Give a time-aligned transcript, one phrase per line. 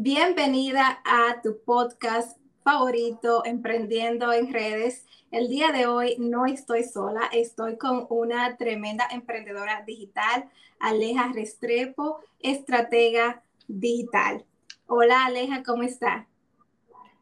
[0.00, 5.04] Bienvenida a tu podcast favorito, Emprendiendo en Redes.
[5.32, 10.44] El día de hoy no estoy sola, estoy con una tremenda emprendedora digital,
[10.78, 14.44] Aleja Restrepo, estratega digital.
[14.86, 16.28] Hola Aleja, ¿cómo está?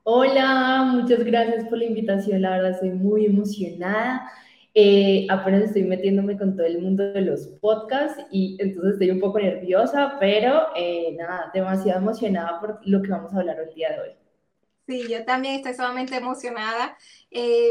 [0.02, 4.30] Hola, muchas gracias por la invitación, la verdad estoy muy emocionada.
[4.78, 9.20] Eh, apenas estoy metiéndome con todo el mundo de los podcasts y entonces estoy un
[9.20, 13.92] poco nerviosa, pero eh, nada, demasiado emocionada por lo que vamos a hablar el día
[13.92, 14.10] de hoy.
[14.86, 16.94] Sí, yo también estoy sumamente emocionada
[17.30, 17.70] eh,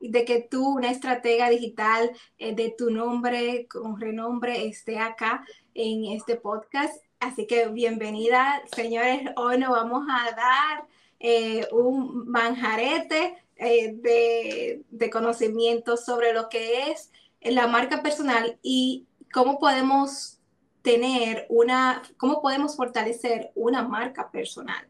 [0.00, 6.34] de que tú, una estratega digital de tu nombre, con renombre, esté acá en este
[6.34, 7.00] podcast.
[7.20, 9.20] Así que bienvenida, señores.
[9.36, 17.66] Hoy nos vamos a dar un manjarete eh, de, conocimiento sobre lo que es la
[17.66, 20.38] marca personal y cómo podemos
[20.80, 24.88] tener una, cómo podemos fortalecer una marca personal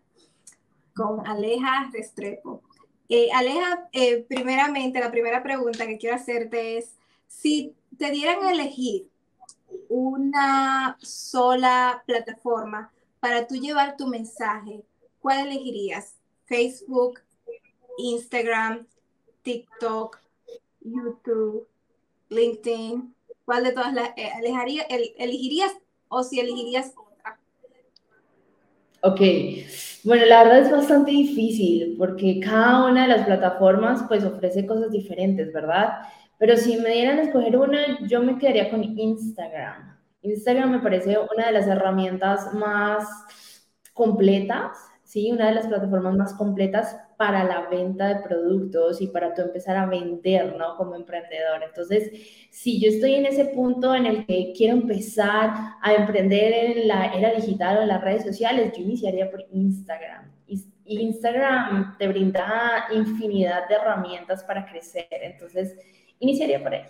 [0.94, 2.62] con Aleja Restrepo.
[3.08, 8.52] Eh, Aleja, eh, primeramente, la primera pregunta que quiero hacerte es, si te dieran a
[8.52, 9.08] elegir
[9.88, 14.84] una sola plataforma para tú llevar tu mensaje,
[15.18, 16.14] ¿cuál elegirías?
[16.44, 17.20] Facebook,
[17.98, 18.86] Instagram,
[19.42, 20.18] TikTok,
[20.80, 21.66] YouTube,
[22.28, 23.14] LinkedIn?
[23.44, 24.30] ¿Cuál de todas las eh,
[25.18, 25.72] elegirías
[26.08, 27.38] o si elegirías otra?
[29.02, 29.20] Ok,
[30.04, 34.90] bueno, la verdad es bastante difícil porque cada una de las plataformas pues ofrece cosas
[34.90, 35.98] diferentes, ¿verdad?
[36.38, 39.98] Pero si me dieran a escoger una, yo me quedaría con Instagram.
[40.22, 43.06] Instagram me parece una de las herramientas más
[43.94, 45.30] completas, ¿sí?
[45.32, 49.76] Una de las plataformas más completas para la venta de productos y para tú empezar
[49.76, 50.74] a vender, ¿no?
[50.78, 51.62] Como emprendedor.
[51.62, 52.10] Entonces,
[52.48, 55.50] si yo estoy en ese punto en el que quiero empezar
[55.82, 60.32] a emprender en la era digital o en las redes sociales, yo iniciaría por Instagram.
[60.86, 65.06] Instagram te brinda infinidad de herramientas para crecer.
[65.10, 65.76] Entonces,
[66.20, 66.84] iniciaría por ahí.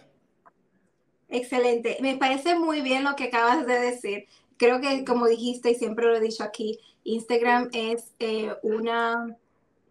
[1.29, 1.97] Excelente.
[2.03, 4.27] Me parece muy bien lo que acabas de decir.
[4.59, 9.37] Creo que, como dijiste y siempre lo he dicho aquí, Instagram es eh, una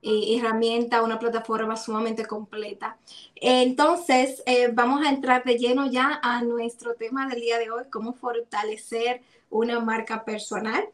[0.01, 2.97] eh, herramienta, una plataforma sumamente completa.
[3.35, 7.83] Entonces, eh, vamos a entrar de lleno ya a nuestro tema del día de hoy,
[7.91, 10.85] cómo fortalecer una marca personal.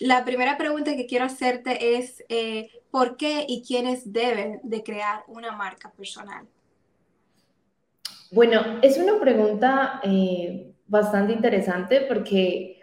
[0.00, 5.24] La primera pregunta que quiero hacerte es, eh, ¿por qué y quiénes deben de crear
[5.28, 6.46] una marca personal?
[8.30, 10.02] Bueno, es una pregunta
[10.88, 12.81] bastante interesante porque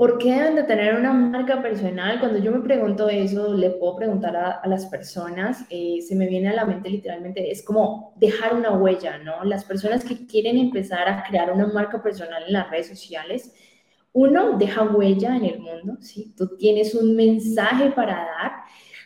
[0.00, 2.20] ¿Por qué deben de tener una marca personal?
[2.20, 6.48] Cuando yo me pregunto eso, le puedo preguntar a, las personas, eh, se me viene
[6.48, 9.44] a la mente literalmente, es como dejar una huella, ¿no?
[9.44, 13.54] Las personas que quieren empezar a crear una marca personal en las redes sociales,
[14.14, 16.32] uno, deja huella en el mundo, ¿sí?
[16.34, 18.52] Tú tienes un mensaje para dar.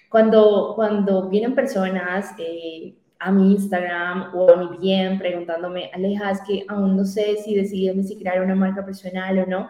[0.08, 6.40] Cuando, cuando vienen personas eh, a mi Instagram o a mi bien preguntándome, Aleja, es
[6.42, 9.68] que aún no sé si decidirme si crear una marca personal o no,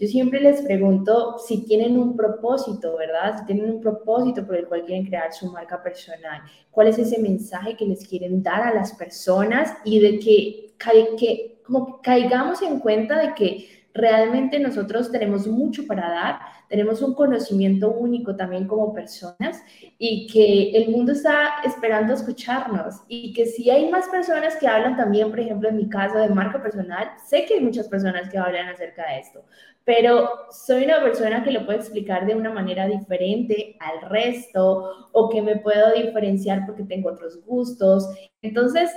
[0.00, 3.38] yo siempre les pregunto si tienen un propósito, ¿verdad?
[3.38, 6.40] Si tienen un propósito por el cual quieren crear su marca personal.
[6.70, 10.74] ¿Cuál es ese mensaje que les quieren dar a las personas y de que,
[11.18, 17.14] que como caigamos en cuenta de que realmente nosotros tenemos mucho para dar, tenemos un
[17.14, 19.62] conocimiento único también como personas
[19.98, 24.96] y que el mundo está esperando escucharnos y que si hay más personas que hablan
[24.96, 28.38] también, por ejemplo, en mi caso de marca personal, sé que hay muchas personas que
[28.38, 29.44] hablan acerca de esto,
[29.84, 35.28] pero soy una persona que lo puede explicar de una manera diferente al resto o
[35.28, 38.08] que me puedo diferenciar porque tengo otros gustos.
[38.42, 38.90] Entonces,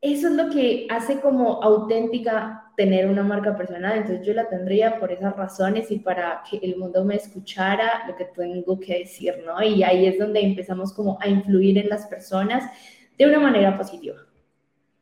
[0.00, 3.98] eso es lo que hace como auténtica tener una marca personal.
[3.98, 8.16] Entonces yo la tendría por esas razones y para que el mundo me escuchara lo
[8.16, 9.62] que tengo que decir, ¿no?
[9.62, 12.70] Y ahí es donde empezamos como a influir en las personas
[13.18, 14.16] de una manera positiva.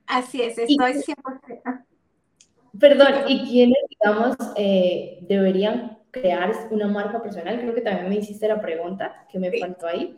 [0.07, 1.85] Así es, estoy 100%.
[2.79, 7.61] Perdón, ¿y quiénes, digamos, eh, deberían crear una marca personal?
[7.61, 10.17] Creo que también me hiciste la pregunta que me faltó ahí.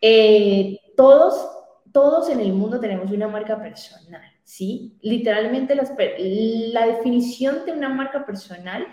[0.00, 1.48] Eh, todos,
[1.92, 4.96] todos en el mundo tenemos una marca personal, ¿sí?
[5.02, 8.86] Literalmente la definición de una marca personal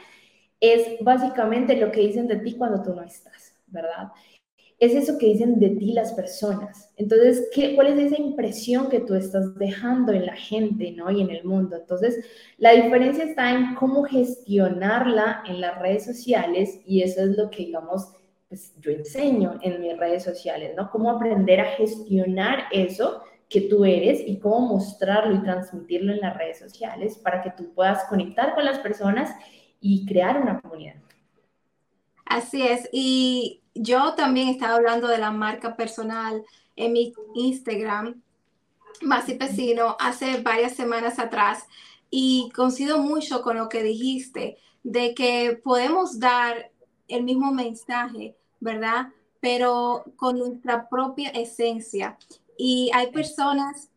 [0.60, 4.10] es básicamente lo que dicen de ti cuando tú no estás, ¿verdad?
[4.86, 6.92] es eso que dicen de ti las personas.
[6.98, 11.10] Entonces, ¿qué, ¿cuál es esa impresión que tú estás dejando en la gente ¿no?
[11.10, 11.78] y en el mundo?
[11.78, 12.26] Entonces,
[12.58, 17.66] la diferencia está en cómo gestionarla en las redes sociales y eso es lo que,
[17.66, 18.14] digamos,
[18.50, 20.92] pues, yo enseño en mis redes sociales, ¿no?
[20.92, 23.22] Cómo aprender a gestionar eso
[23.54, 27.72] que tú eres y cómo mostrarlo y transmitirlo en las redes sociales para que tú
[27.76, 29.30] puedas conectar con las personas
[29.80, 30.96] y crear una comunidad.
[32.26, 32.90] Así es.
[32.92, 36.44] Y yo también estaba hablando de la marca personal
[36.76, 38.24] en mi Instagram,
[39.04, 41.68] Masi Pesino, hace varias semanas atrás.
[42.10, 46.72] Y coincido mucho con lo que dijiste, de que podemos dar
[47.08, 49.10] el mismo mensaje, ¿verdad?
[49.40, 52.18] Pero con nuestra propia esencia.
[52.58, 53.90] Y hay personas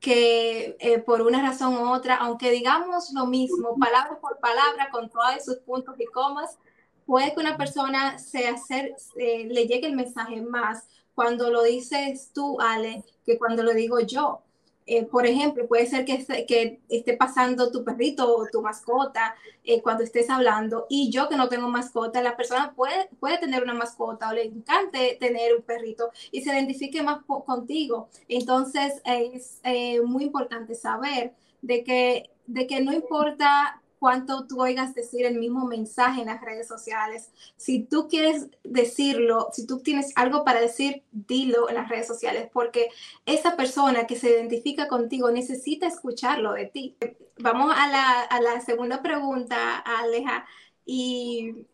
[0.00, 5.08] que eh, por una razón u otra, aunque digamos lo mismo, palabra por palabra, con
[5.08, 6.58] todos sus puntos y comas,
[7.06, 12.60] puede que una persona se hacer, le llegue el mensaje más cuando lo dices tú,
[12.60, 14.42] Ale, que cuando lo digo yo.
[14.86, 19.34] Eh, por ejemplo, puede ser que, que, esté pasando tu perrito o tu mascota
[19.64, 23.62] eh, cuando estés hablando y yo que no tengo mascota, la persona puede, puede tener
[23.62, 28.08] una mascota o le encante tener un perrito y se identifique más contigo.
[28.28, 31.32] Entonces es eh, muy importante saber
[31.62, 36.42] de que, de que no importa cuánto tú oigas decir el mismo mensaje en las
[36.42, 37.30] redes sociales.
[37.56, 42.50] Si tú quieres decirlo, si tú tienes algo para decir, dilo en las redes sociales,
[42.52, 42.90] porque
[43.24, 46.98] esa persona que se identifica contigo necesita escucharlo de ti.
[47.38, 50.44] Vamos a la, a la segunda pregunta, Aleja,
[50.84, 51.64] y,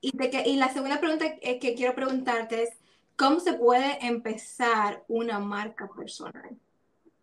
[0.00, 2.70] y, que, y la segunda pregunta que quiero preguntarte es,
[3.14, 6.58] ¿cómo se puede empezar una marca personal?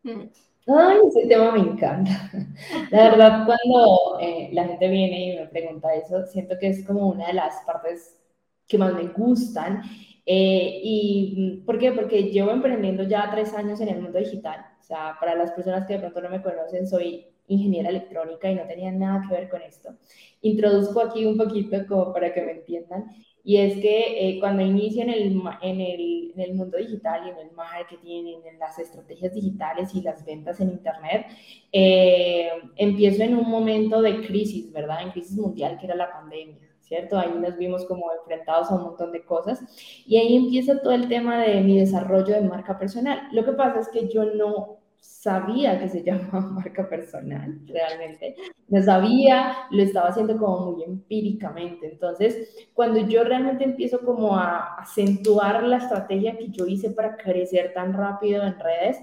[0.04, 0.30] Hmm.
[0.68, 2.12] Ay, ese tema me encanta.
[2.92, 7.08] La verdad, cuando eh, la gente viene y me pregunta eso, siento que es como
[7.10, 8.20] una de las partes
[8.68, 9.82] que más me gustan.
[10.26, 11.94] Eh, ¿Y por qué?
[11.94, 14.66] Porque llevo emprendiendo ya tres años en el mundo digital.
[14.80, 18.56] O sea, para las personas que de pronto no me conocen, soy ingeniera electrónica y
[18.56, 19.96] no tenía nada que ver con esto.
[20.42, 23.06] Introduzco aquí un poquito como para que me entiendan.
[23.48, 27.30] Y es que eh, cuando inicio en el, en, el, en el, mundo digital y
[27.30, 31.28] en el marketing, en las estrategias digitales y las ventas en Internet,
[31.72, 35.02] eh, empiezo en un momento de crisis, ¿verdad?
[35.02, 36.58] En crisis mundial, que era la pandemia.
[36.82, 37.18] ¿Cierto?
[37.18, 39.62] Ahí nos vimos como enfrentados a un montón de cosas
[40.06, 43.30] y ahí empieza todo el tema de mi desarrollo de marca personal.
[43.32, 48.36] Lo que pasa es que yo no sabía que se llamaba marca personal, realmente.
[48.70, 51.88] No sabía, lo estaba haciendo como muy empíricamente.
[51.92, 57.74] Entonces, cuando yo realmente empiezo como a acentuar la estrategia que yo hice para crecer
[57.74, 58.98] tan rápido en redes,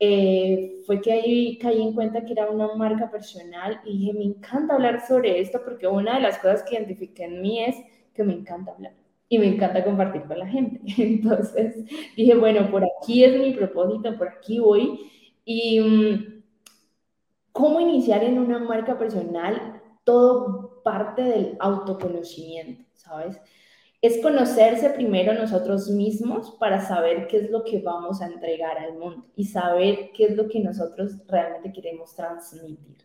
[0.00, 4.24] eh, fue que ahí caí en cuenta que era una marca personal y dije, me
[4.24, 7.76] encanta hablar sobre esto porque una de las cosas que identifiqué en mí es
[8.12, 8.92] que me encanta hablar
[9.28, 10.80] y me encanta compartir con la gente.
[10.98, 11.84] Entonces
[12.16, 15.10] dije, bueno, por aquí es mi propósito, por aquí voy
[15.44, 16.42] y mm,
[17.52, 23.40] cómo iniciar en una marca personal, todo parte del autoconocimiento, ¿sabes?
[24.02, 28.98] Es conocerse primero nosotros mismos para saber qué es lo que vamos a entregar al
[28.98, 32.98] mundo y saber qué es lo que nosotros realmente queremos transmitir.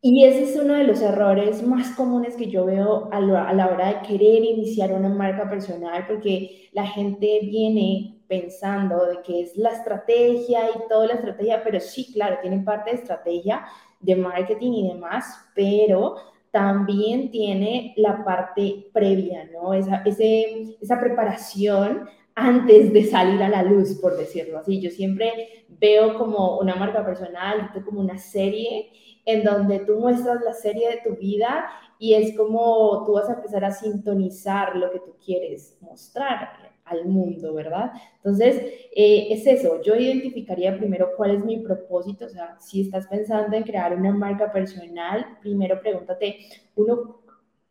[0.00, 3.66] Y ese es uno de los errores más comunes que yo veo a, a, la
[3.66, 9.56] hora de querer iniciar una marca personal, porque la gente viene pensando de que es
[9.56, 13.64] la estrategia y toda la estrategia, pero sí, claro, tiene parte de estrategia
[14.00, 16.16] de marketing y demás, pero
[16.50, 19.74] también tiene la parte previa, ¿no?
[19.74, 24.80] Esa, ese, esa preparación antes de salir a la luz, por decirlo así.
[24.80, 28.90] Yo siempre veo como una marca personal, como una serie
[29.24, 31.66] en donde tú muestras la serie de tu vida
[31.98, 37.06] y es como tú vas a empezar a sintonizar lo que tú quieres mostrar al
[37.06, 37.92] mundo, ¿verdad?
[38.16, 38.56] Entonces,
[38.94, 43.56] eh, es eso, yo identificaría primero cuál es mi propósito, o sea, si estás pensando
[43.56, 46.38] en crear una marca personal, primero pregúntate,
[46.76, 47.20] uno,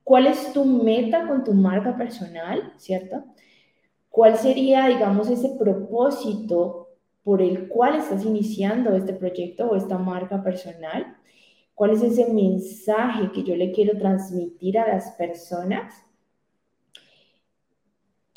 [0.04, 3.24] ¿cuál es tu meta con tu marca personal, ¿cierto?
[4.10, 6.90] ¿Cuál sería, digamos, ese propósito
[7.24, 11.18] por el cual estás iniciando este proyecto o esta marca personal?
[11.74, 16.05] ¿Cuál es ese mensaje que yo le quiero transmitir a las personas?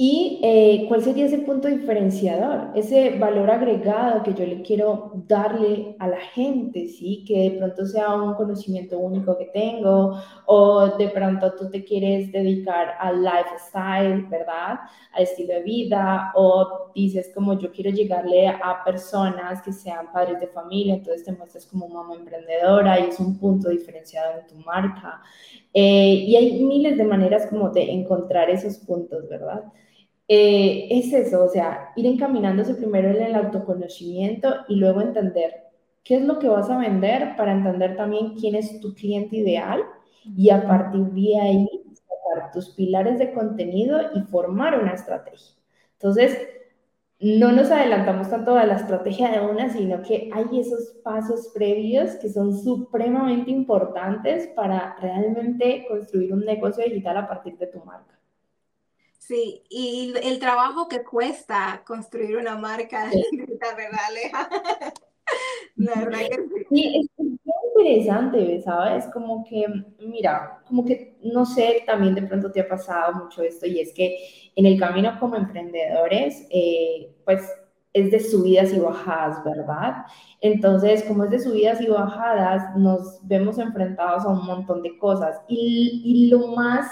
[0.01, 5.97] ¿Y eh, cuál sería ese punto diferenciador, ese valor agregado que yo le quiero darle
[5.99, 7.25] a la gente, ¿sí?
[7.27, 10.15] Que de pronto sea un conocimiento único que tengo
[10.47, 14.79] o de pronto tú te quieres dedicar al lifestyle, ¿verdad?
[15.15, 20.39] Al estilo de vida o dices como yo quiero llegarle a personas que sean padres
[20.39, 24.55] de familia, entonces te muestras como mamá emprendedora y es un punto diferenciador en tu
[24.65, 25.21] marca.
[25.75, 29.65] Eh, y hay miles de maneras como de encontrar esos puntos, ¿verdad?
[30.29, 35.55] Eh, es eso, o sea, ir encaminándose primero en el autoconocimiento y luego entender
[36.05, 39.83] qué es lo que vas a vender para entender también quién es tu cliente ideal
[40.25, 45.57] y a partir de ahí sacar tus pilares de contenido y formar una estrategia.
[45.95, 46.39] Entonces,
[47.21, 52.17] no nos adelantamos tanto a la estrategia de una, sino que hay esos pasos previos
[52.17, 58.18] que son supremamente importantes para realmente construir un negocio digital a partir de tu marca.
[59.29, 64.49] Sí, y el trabajo que cuesta construir una marca digital, ¿verdad, Aleja?
[65.77, 66.67] La verdad que sí.
[66.71, 67.39] Sí, es muy
[67.77, 69.05] interesante, ¿sabes?
[69.13, 69.67] Como que,
[70.01, 73.93] mira, como que, no sé, también de pronto te ha pasado mucho esto y es
[73.93, 74.17] que
[74.57, 77.47] en el camino como emprendedores, eh, pues
[77.93, 80.07] es de subidas y bajadas, ¿verdad?
[80.41, 85.39] Entonces, como es de subidas y bajadas, nos vemos enfrentados a un montón de cosas
[85.49, 86.87] y, y lo más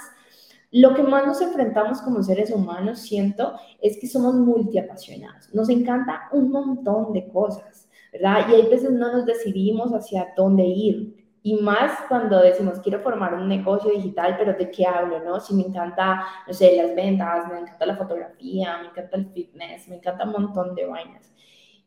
[0.76, 5.54] lo que más nos enfrentamos como seres humanos, siento, es que somos multiapasionados.
[5.54, 8.46] Nos encanta un montón de cosas, ¿verdad?
[8.50, 11.16] Y hay veces no nos decidimos hacia dónde ir.
[11.42, 15.40] Y más cuando decimos, quiero formar un negocio digital, pero ¿de qué hablo, no?
[15.40, 19.88] Si me encanta, no sé, las ventas, me encanta la fotografía, me encanta el fitness,
[19.88, 21.32] me encanta un montón de vainas.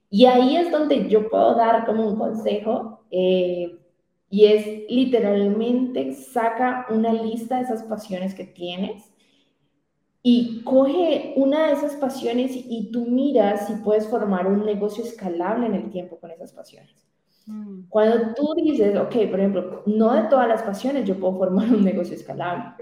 [0.10, 3.03] Y ahí es donde yo puedo dar como un consejo.
[3.12, 3.78] Eh,
[4.29, 9.12] y es literalmente saca una lista de esas pasiones que tienes
[10.21, 15.65] y coge una de esas pasiones y tú miras si puedes formar un negocio escalable
[15.65, 17.07] en el tiempo con esas pasiones.
[17.48, 17.88] Mm.
[17.89, 21.83] Cuando tú dices, ok, por ejemplo, no de todas las pasiones yo puedo formar un
[21.83, 22.75] negocio escalable,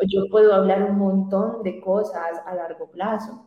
[0.00, 3.44] o yo puedo hablar un montón de cosas a largo plazo,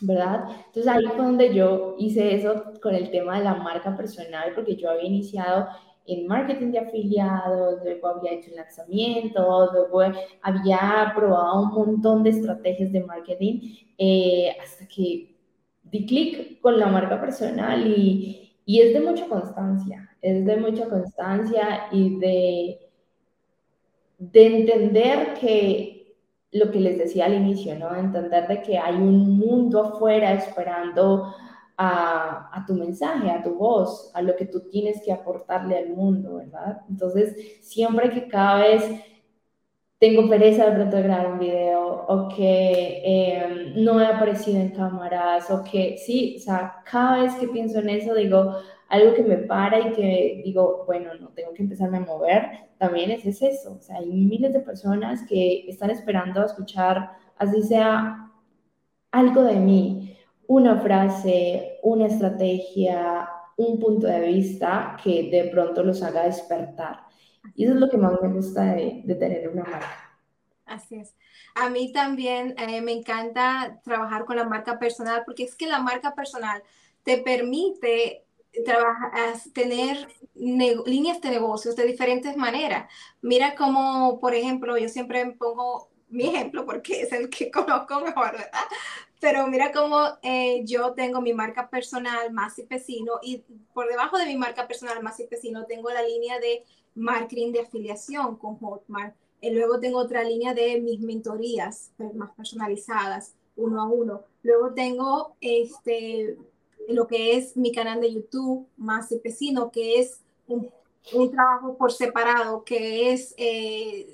[0.00, 0.46] ¿verdad?
[0.66, 4.76] Entonces ahí fue donde yo hice eso con el tema de la marca personal, porque
[4.76, 5.68] yo había iniciado
[6.06, 10.02] en marketing de afiliados, luego había hecho el lanzamiento, luego
[10.42, 13.60] había probado un montón de estrategias de marketing
[13.98, 15.36] eh, hasta que
[15.82, 20.88] di clic con la marca personal y, y es de mucha constancia, es de mucha
[20.88, 22.78] constancia y de,
[24.18, 25.96] de entender que
[26.52, 27.94] lo que les decía al inicio, ¿no?
[27.94, 31.34] Entender de que hay un mundo afuera esperando
[31.78, 36.36] a, tu mensaje, a tu voz, a lo que tú tienes que aportarle al mundo,
[36.36, 36.82] ¿verdad?
[36.88, 38.84] Entonces, siempre que cada vez
[39.98, 45.50] tengo pereza de pronto grabar un video o que em, no he aparecido en cámaras
[45.50, 48.56] o que sí, o sea, cada vez que pienso en eso digo
[48.88, 52.42] algo que me para y que digo, bueno, no tengo que empezarme a mover,
[52.78, 57.12] también es, es eso, o sea, hay miles de personas que están esperando a escuchar,
[57.38, 58.30] así sea
[59.10, 60.15] algo de mí,
[60.48, 67.00] una frase, una estrategia, un punto de vista que de pronto los haga despertar.
[67.54, 70.20] Y eso es lo que más me gusta de, tener una marca.
[70.66, 71.14] Así es.
[71.54, 75.80] A mí también eh, me encanta trabajar con la marca personal porque es que la
[75.80, 76.62] marca personal
[77.02, 78.24] te permite
[78.64, 79.12] trabajar,
[79.52, 82.90] tener líneas de negocios de diferentes maneras.
[83.22, 88.32] Mira como, por ejemplo, yo siempre pongo mi ejemplo porque es el que conozco mejor,
[88.32, 88.50] ¿verdad?
[89.20, 94.26] Pero mira cómo eh, yo tengo mi marca personal más Pesino y por debajo de
[94.26, 99.14] mi marca personal más Pesino tengo la línea de marketing de afiliación con Hotmart.
[99.40, 104.22] Y luego tengo otra línea de mis mentorías pues, más personalizadas, uno a uno.
[104.42, 106.36] Luego tengo este,
[106.88, 110.70] lo que es mi canal de YouTube, más Pesino, que es un,
[111.12, 114.08] un trabajo por separado, que es, eh,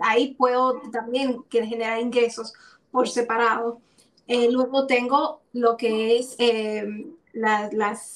[0.00, 2.52] ahí puedo también generar ingresos
[2.90, 3.80] por separado.
[4.28, 6.86] Eh, luego tengo lo que es eh,
[7.32, 7.72] las,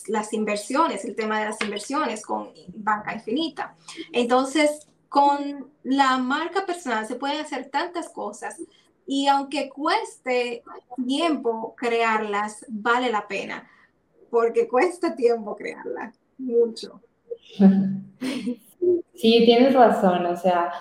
[0.08, 3.74] las, inversiones, el tema de las inversiones con banca infinita.
[4.12, 8.60] Entonces, con la marca personal se pueden hacer tantas cosas
[9.06, 10.62] y aunque cueste
[11.06, 13.68] tiempo crearlas, vale la pena,
[14.30, 17.00] porque cuesta tiempo crearlas, mucho.
[19.14, 20.72] Sí, tienes razón, o sea,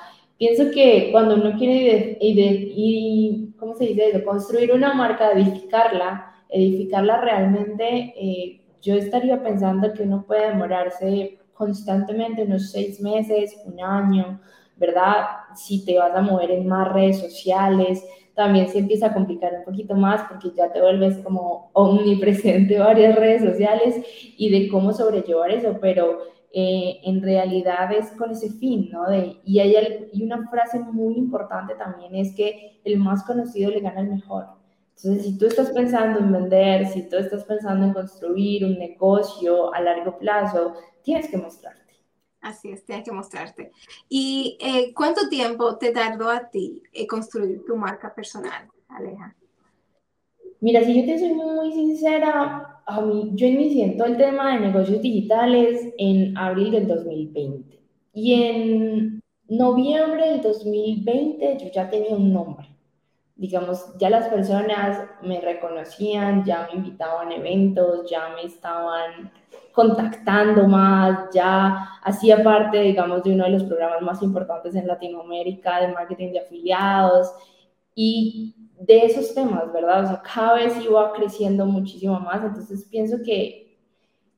[0.41, 8.11] pienso que cuando uno quiere y, ¿cómo se dice construir una marca, edificarla, edificarla realmente,
[8.17, 14.41] eh, yo estaría pensando que uno puede demorarse constantemente unos seis meses, un año,
[14.77, 15.27] ¿verdad?
[15.55, 19.63] Si te vas a mover en más redes sociales, también se empieza a complicar un
[19.63, 24.03] poquito más porque ya te vuelves como omnipresente en varias redes sociales
[24.37, 26.17] y de cómo sobrellevar eso, pero
[26.53, 29.09] eh, en realidad es con ese fin, ¿no?
[29.09, 33.79] De, y hay y una frase muy importante también es que el más conocido le
[33.79, 34.47] gana el mejor.
[34.97, 39.73] Entonces, si tú estás pensando en vender, si tú estás pensando en construir un negocio
[39.73, 41.81] a largo plazo, tienes que mostrarte.
[42.41, 43.71] Así es, tienes que mostrarte.
[44.09, 49.35] ¿Y eh, cuánto tiempo te tardó a ti eh, construir tu marca personal, Aleja?
[50.59, 54.59] Mira, si yo te soy muy sincera, a mí, yo inicié todo el tema de
[54.67, 57.79] negocios digitales en abril del 2020.
[58.13, 62.67] Y en noviembre del 2020 yo ya tenía un nombre.
[63.35, 69.31] Digamos, ya las personas me reconocían, ya me invitaban a eventos, ya me estaban
[69.71, 75.81] contactando más, ya hacía parte, digamos, de uno de los programas más importantes en Latinoamérica
[75.81, 77.33] de marketing de afiliados.
[77.95, 80.03] Y de esos temas, ¿verdad?
[80.03, 83.77] O sea, cada vez iba creciendo muchísimo más, entonces pienso que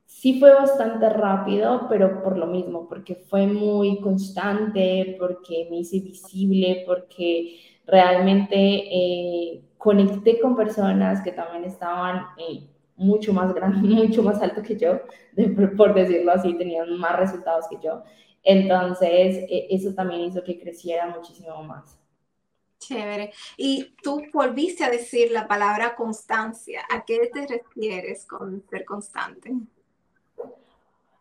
[0.06, 6.00] sí fue bastante rápido, pero por lo mismo, porque fue muy constante, porque me hice
[6.00, 14.24] visible, porque realmente eh, conecté con personas que también estaban eh, mucho más grandes, mucho
[14.24, 15.00] más alto que yo,
[15.78, 18.04] por decirlo así, tenían más resultados que yo.
[18.44, 22.03] Entonces, e, eso también hizo que creciera muchísimo más.
[22.88, 23.32] Chévere.
[23.58, 26.82] Y tú volviste a decir la palabra constancia.
[26.92, 29.54] ¿A qué te refieres con ser constante?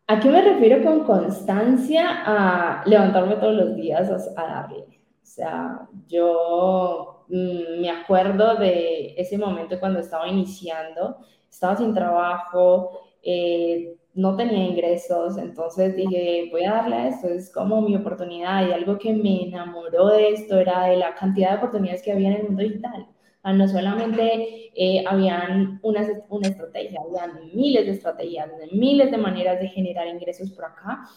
[0.06, 2.22] ¿A qué me refiero con constancia?
[2.24, 4.78] A levantarme todos los días a, darle.
[5.22, 13.00] O sea, yo mm, me acuerdo de ese momento cuando estaba iniciando, estaba sin trabajo,
[13.22, 18.68] eh, no tenía ingresos, entonces dije, voy a darle a esto, es como mi oportunidad
[18.68, 22.28] y algo que me enamoró de esto era de la cantidad de oportunidades que había
[22.28, 23.06] en el mundo digital.
[23.44, 29.68] no solamente eh, habían una, una estrategia, habían miles de estrategias, miles de maneras de
[29.68, 31.08] generar ingresos por acá.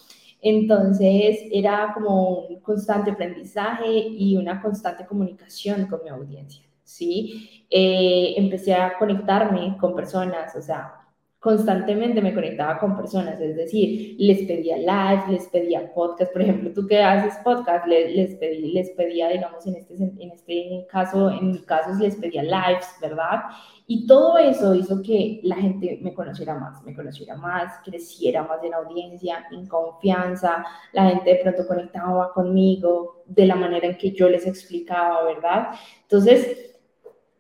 [0.42, 7.66] Entonces era como un constante aprendizaje y una constante comunicación con mi audiencia, ¿sí?
[7.70, 11.05] Eh, empecé a conectarme con personas, o sea,
[11.46, 16.74] constantemente me conectaba con personas, es decir, les pedía live, les pedía podcast, por ejemplo,
[16.74, 21.30] tú que haces podcast, les, les, pedí, les pedía, digamos, en este, en este caso,
[21.30, 23.44] en mi caso, les pedía lives, ¿verdad?
[23.86, 28.64] Y todo eso hizo que la gente me conociera más, me conociera más, creciera más
[28.64, 34.14] en audiencia, en confianza, la gente de pronto conectaba conmigo de la manera en que
[34.14, 35.76] yo les explicaba, ¿verdad?
[36.02, 36.76] Entonces,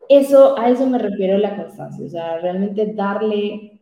[0.09, 3.74] eso, a eso me refiero la constancia, o sea, realmente darle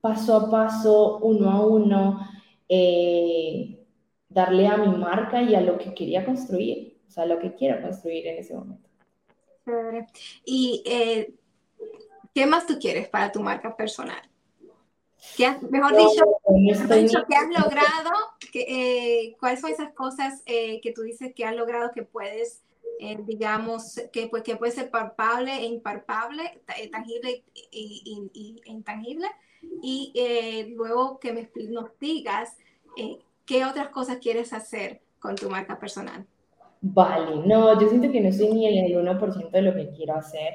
[0.00, 2.28] paso a paso, uno a uno,
[2.68, 3.84] eh,
[4.28, 7.82] darle a mi marca y a lo que quería construir, o sea, lo que quiero
[7.82, 8.88] construir en ese momento.
[10.44, 11.34] Y eh,
[12.34, 14.22] ¿qué más tú quieres para tu marca personal?
[15.36, 16.24] ¿Qué mejor dicho,
[17.28, 18.10] ¿qué has logrado?
[18.54, 22.62] Eh, ¿Cuáles son esas cosas que tú dices que has logrado que puedes,
[23.26, 28.02] digamos, que, pues, que puede ser palpable e impalpable, tangible e
[28.64, 29.28] intangible?
[29.82, 32.56] Y eh, luego que me, nos digas
[32.96, 36.26] eh, qué otras cosas quieres hacer con tu marca personal.
[36.80, 40.54] Vale, no, yo siento que no soy ni el 1% de lo que quiero hacer.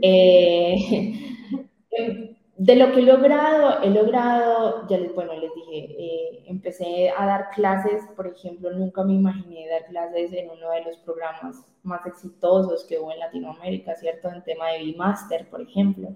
[0.00, 1.14] Eh,
[2.56, 7.50] de lo que he logrado, he logrado, ya les, bueno, les dije, empecé a dar
[7.50, 12.84] clases, por ejemplo, nunca me imaginé dar clases en uno de los programas más exitosos
[12.84, 14.28] que hubo en Latinoamérica, ¿cierto?
[14.30, 16.14] En tema de B-Master, por ejemplo.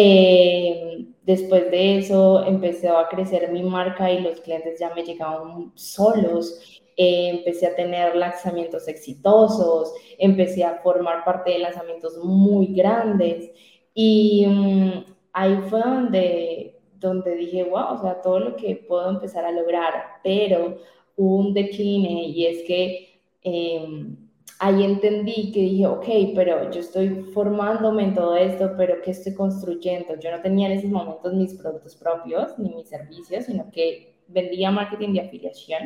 [0.00, 5.72] Eh, después de eso empecé a crecer mi marca y los clientes ya me llegaban
[5.74, 6.80] solos.
[6.96, 13.50] Eh, empecé a tener lanzamientos exitosos, empecé a formar parte de lanzamientos muy grandes
[13.92, 19.50] y mm, ahí fue donde, dije, wow, o sea, todo lo que puedo empezar a
[19.50, 20.78] lograr, pero
[21.16, 23.20] hubo un decline y es que...
[23.42, 24.16] Eh,
[24.58, 29.34] ahí entendí que dije, ok, pero yo estoy formándome en todo esto, pero ¿qué estoy
[29.34, 30.18] construyendo?
[30.18, 34.70] Yo no tenía en esos momentos mis productos propios ni mis servicios, sino que vendía
[34.70, 35.82] marketing de afiliación,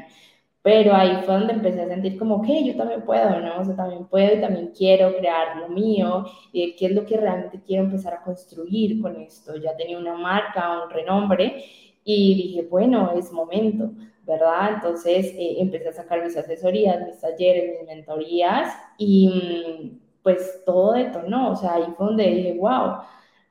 [0.62, 3.60] pero ahí fue donde empecé a sentir como, ok, yo también puedo, ¿no?
[3.60, 7.16] O sea, también puedo y también quiero crear lo mío, y qué es lo que
[7.16, 9.56] realmente quiero empezar a construir con esto.
[9.56, 11.64] Ya tenía una marca, un renombre,
[12.04, 13.92] y dije, bueno, es momento.
[14.24, 14.74] ¿Verdad?
[14.74, 20.92] Entonces eh, empecé a sacar mis asesorías, mis talleres, mis mentorías y mm, pues todo
[20.92, 22.98] detonó, o sea, ahí fue donde dije, wow,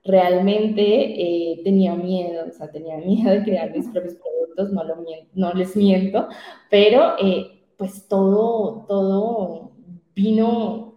[0.04, 5.06] realmente eh, tenía miedo, o sea, tenía miedo de crear mis propios productos, no, lo
[5.34, 6.28] no les miento,
[6.70, 9.72] pero eh, pues todo, todo
[10.16, 10.91] vino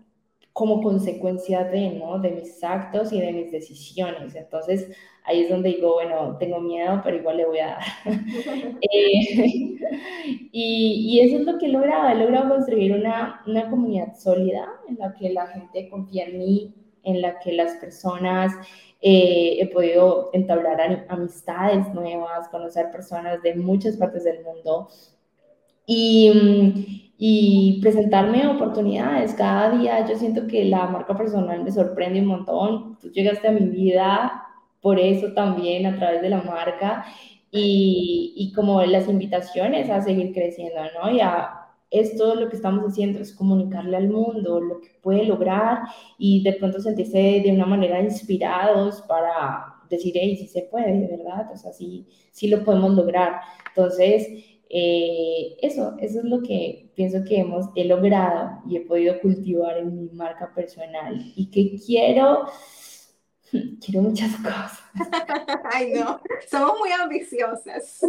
[0.55, 2.21] como consecuencia de, ¿no?
[2.21, 4.37] de mis actos y de mis decisiones.
[4.37, 4.89] Entonces,
[5.25, 7.83] ahí es donde digo, bueno, tengo miedo, pero igual le voy a dar.
[8.81, 9.77] Eh,
[10.53, 12.09] y, eso es lo que he logrado.
[12.09, 16.75] He logrado construir una, una comunidad sólida en la que la gente confía en mí,
[17.03, 18.53] en la que las personas
[19.03, 24.89] eh, he podido entablar amistades nuevas, conocer personas de muchas partes del mundo.
[25.85, 29.35] Y, mm, y presentarme oportunidades.
[29.35, 32.99] Cada día yo siento que la marca personal me sorprende un montón.
[33.01, 34.43] Tú llegaste a mi vida
[34.81, 37.07] por eso también, a través de la marca
[37.51, 41.11] y, y como las invitaciones a seguir creciendo, ¿no?
[41.11, 45.83] Y a, esto lo que estamos haciendo es comunicarle al mundo lo que puede lograr
[46.19, 51.53] y de pronto sentirse de una manera inspirados para decir, hey, sí se puede, ¿verdad?
[51.53, 53.41] O sea, sí, sí lo podemos lograr.
[53.69, 54.27] Entonces,
[54.71, 59.79] eh, eso, eso es lo que pienso que hemos, he logrado y he podido cultivar
[59.79, 62.47] en mi marca personal y que quiero,
[63.85, 64.81] quiero muchas cosas.
[65.73, 68.01] Ay, no, somos muy ambiciosas.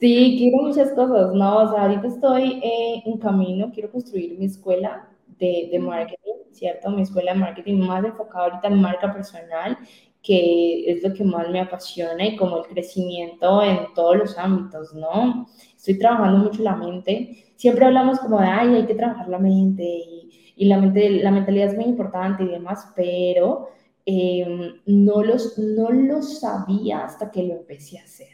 [0.00, 1.58] Sí, quiero muchas cosas, ¿no?
[1.58, 6.90] O sea, ahorita estoy en camino, quiero construir mi escuela de, de marketing, ¿cierto?
[6.90, 9.78] Mi escuela de marketing más enfocada ahorita en marca personal
[10.22, 14.94] que es lo que más me apasiona y como el crecimiento en todos los ámbitos,
[14.94, 15.48] ¿no?
[15.82, 17.44] Estoy trabajando mucho la mente.
[17.56, 21.32] Siempre hablamos como de, ay, hay que trabajar la mente y, y la, mente, la
[21.32, 23.66] mentalidad es muy importante y demás, pero
[24.06, 24.46] eh,
[24.86, 28.28] no, los, no lo sabía hasta que lo empecé a hacer.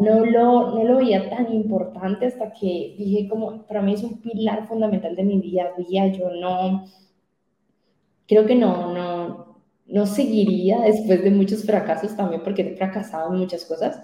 [0.00, 4.22] no, lo, no lo veía tan importante hasta que dije como, para mí es un
[4.22, 6.06] pilar fundamental de mi día a día.
[6.06, 6.86] Yo no,
[8.26, 13.40] creo que no, no, no seguiría después de muchos fracasos también, porque he fracasado en
[13.40, 14.02] muchas cosas,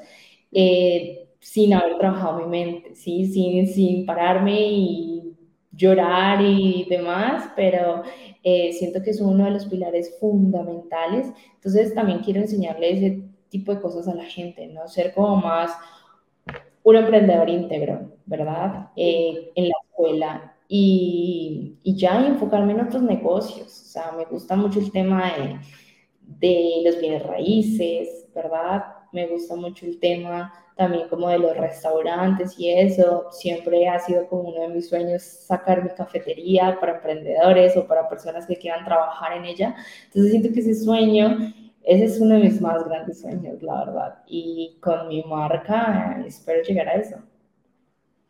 [0.52, 3.26] eh, sin haber trabajado mi mente, ¿sí?
[3.26, 5.37] sin, sin pararme y
[5.72, 8.05] llorar y demás, pero
[8.44, 11.33] eh, siento que es uno de los pilares fundamentales.
[11.57, 14.87] Entonces también quiero enseñarle ese tipo de cosas a la gente, ¿no?
[14.87, 15.72] Ser como más
[16.85, 18.90] un emprendedor íntegro, ¿verdad?
[18.94, 23.66] Eh, en la escuela, y, y, ya enfocarme en otros negocios.
[23.66, 25.59] O sea, me gusta mucho el tema de,
[26.38, 28.85] de los bienes raíces, ¿verdad?
[29.12, 33.27] Me gusta mucho el tema también como de los restaurantes y eso.
[33.31, 38.09] Siempre ha sido como uno de mis sueños sacar mi cafetería para emprendedores o para
[38.09, 39.77] personas que quieran trabajar en ella.
[40.07, 41.38] Entonces siento que ese sueño,
[41.83, 44.18] ese es uno de mis más grandes sueños, la verdad.
[44.27, 47.16] Y con mi marca espero llegar a eso.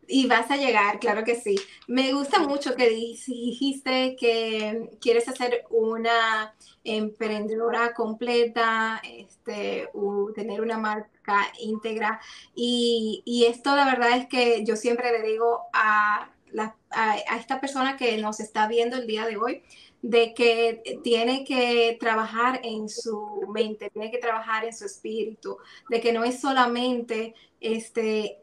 [0.08, 1.56] Y vas a llegar, claro que sí.
[1.86, 9.88] Me gusta mucho que dijiste que quieres hacer una emprendedora completa, este,
[10.34, 12.20] tener una marca íntegra.
[12.54, 17.36] Y, y, esto la verdad es que yo siempre le digo a, la, a, a
[17.38, 19.62] esta persona que nos está viendo el día de hoy,
[20.02, 26.00] de que tiene que trabajar en su mente, tiene que trabajar en su espíritu, de
[26.00, 28.38] que no es solamente este,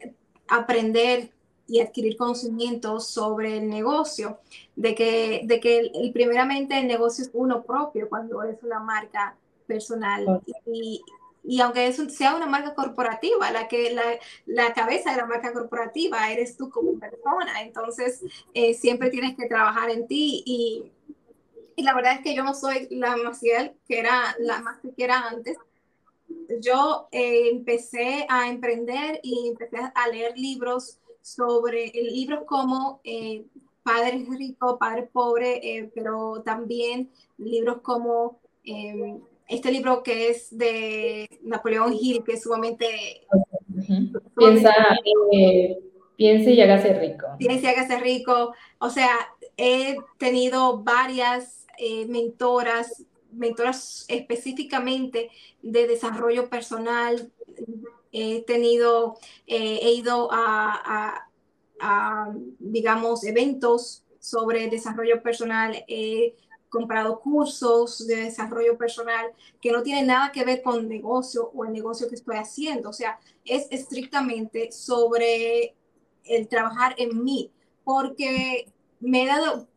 [0.48, 1.30] aprender
[1.70, 4.40] y adquirir conocimientos sobre el negocio,
[4.74, 9.36] de que, de que el, primeramente el negocio es uno propio cuando es una marca
[9.66, 10.42] personal.
[10.66, 11.00] Y,
[11.44, 14.02] y aunque eso sea una marca corporativa, la que la,
[14.46, 18.20] la, cabeza de la marca corporativa eres tú como persona, entonces
[18.52, 20.90] eh, siempre tienes que trabajar en ti y,
[21.76, 25.04] y, la verdad es que yo no soy la Maciel que era la más que
[25.04, 25.56] era antes.
[26.60, 33.44] Yo eh, empecé a emprender y empecé a leer libros sobre libros como eh,
[33.82, 39.16] Padre Rico, Padre Pobre, eh, pero también libros como eh,
[39.48, 43.26] este libro que es de Napoleón Hill, que es sumamente...
[44.36, 44.72] Piensa,
[45.32, 45.78] eh,
[46.16, 47.26] piense y hágase rico.
[47.38, 48.52] Piense y hágase rico.
[48.78, 49.10] O sea,
[49.56, 51.66] he tenido varias
[52.08, 55.30] mentoras, mentoras específicamente
[55.62, 57.32] de desarrollo personal,
[58.12, 61.26] he tenido, eh, he ido a,
[62.58, 66.34] digamos, eventos sobre desarrollo personal, he
[66.68, 71.72] comprado cursos de desarrollo personal que no tienen nada que ver con negocio o el
[71.72, 72.90] negocio que estoy haciendo.
[72.90, 75.74] O sea, es estrictamente sobre
[76.24, 77.50] el trabajar en mí,
[77.82, 79.68] porque me he dado,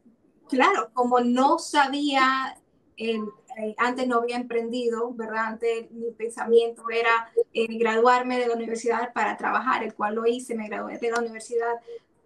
[0.48, 2.62] claro, como no sabía
[2.96, 3.26] el
[3.58, 5.46] eh, antes no había emprendido, ¿verdad?
[5.46, 10.56] Antes mi pensamiento era eh, graduarme de la universidad para trabajar, el cual lo hice,
[10.56, 11.74] me gradué de la universidad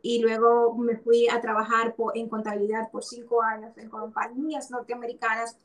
[0.02, 5.58] y luego me fui a trabajar en contabilidad por cinco años en compañías norteamericanas.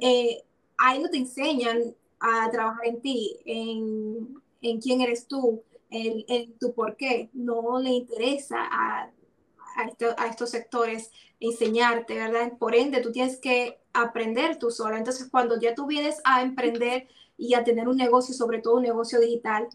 [0.00, 0.42] Eh,
[0.78, 6.58] ahí no te enseñan a trabajar en ti, en, en quién eres tú, en, en,
[6.58, 7.28] tu por qué.
[7.34, 9.10] No le interesa a,
[9.76, 12.52] a, a estos sectores enseñarte, ¿verdad?
[12.58, 14.98] Por ende, tú tienes que aprender tú sola.
[14.98, 18.82] Entonces, cuando ya tú vienes a emprender y a tener un negocio, sobre todo un
[18.82, 19.68] negocio digital,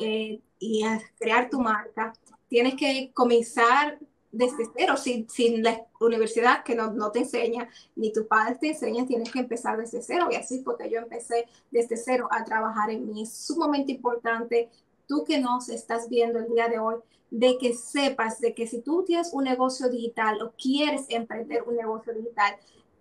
[0.00, 2.12] eh, y a crear tu marca,
[2.48, 3.98] tienes que comenzar
[4.30, 8.68] desde cero, sin, sin la universidad que no, no, te enseña, ni tu padre te
[8.68, 10.28] enseña, tienes que empezar desde cero.
[10.30, 13.22] Y así porque yo empecé desde cero a trabajar en mí.
[13.22, 14.68] Es sumamente importante,
[15.06, 16.96] tú que nos estás viendo el día de hoy,
[17.30, 21.76] de que sepas de que si tú tienes un negocio digital o quieres emprender un
[21.76, 22.56] negocio digital,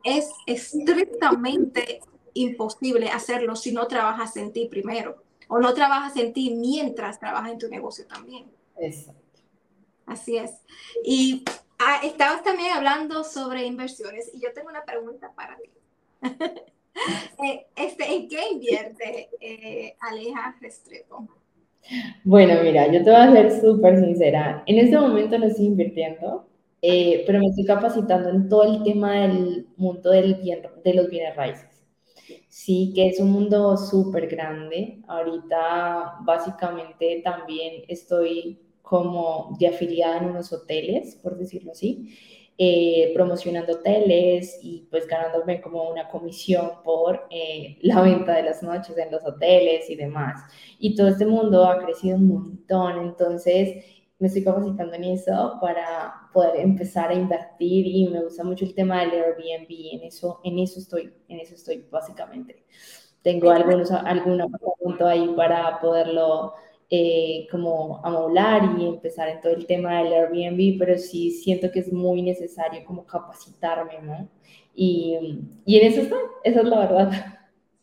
[0.08, 2.00] es estrictamente
[2.34, 7.52] imposible hacerlo si no trabajas en ti primero o no trabajas en ti mientras trabajas
[7.52, 8.46] en tu negocio también.
[8.80, 9.42] Exacto.
[10.06, 10.52] Así es.
[11.04, 11.44] Y
[11.80, 15.70] ah, estabas también hablando sobre inversiones y yo tengo una pregunta para ti.
[17.46, 21.28] Eh, este, ¿En qué invierte eh, Aleja Restrepo?
[22.24, 24.64] Bueno, mira, yo te voy a ser súper sincera.
[24.66, 26.48] En este momento no estoy invirtiendo,
[26.82, 31.10] eh, pero me estoy capacitando en todo el tema del mundo del bien, de los
[31.10, 31.84] bienes raíces.
[32.48, 35.02] Sí, que es un mundo súper grande.
[35.08, 42.18] Ahorita básicamente también estoy como de afiliada en unos hoteles, por decirlo así,
[42.58, 48.64] eh, promocionando hoteles y pues ganándome como una comisión por eh, la venta de las
[48.64, 50.42] noches en los hoteles y demás.
[50.80, 53.86] Y todo este mundo ha crecido un montón, entonces
[54.20, 58.74] me estoy capacitando en eso para poder empezar a invertir y me gusta mucho el
[58.74, 62.66] tema del Airbnb, en eso, en eso estoy, en eso estoy básicamente.
[63.22, 66.54] Tengo algunos, algún apartamento ahí para poderlo
[66.90, 71.80] eh, como amoblar y empezar en todo el tema del Airbnb, pero sí siento que
[71.82, 74.30] es muy necesario como capacitarme, ¿no?
[74.74, 77.37] Y, y en eso estoy, esa es la verdad.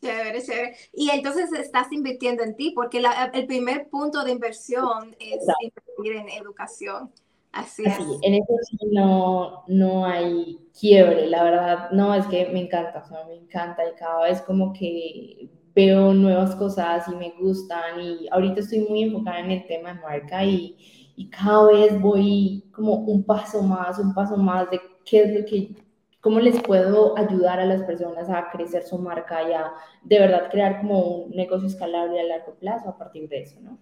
[0.04, 0.76] Chévere, chévere.
[0.92, 6.28] Y entonces estás invirtiendo en ti, porque el primer punto de inversión es invertir en
[6.28, 7.10] educación.
[7.52, 7.96] Así, es.
[8.22, 11.90] En eso sí no, no hay quiebre, la verdad.
[11.92, 16.12] No, es que me encanta, o sea, me encanta y cada vez como que veo
[16.12, 20.44] nuevas cosas y me gustan y ahorita estoy muy enfocada en el tema de marca
[20.44, 20.76] y,
[21.16, 25.46] y cada vez voy como un paso más, un paso más de qué es lo
[25.46, 25.84] que
[26.24, 30.50] cómo les puedo ayudar a las personas a crecer su marca y a de verdad
[30.50, 33.78] crear como un negocio escalable a largo plazo a partir de eso, ¿no?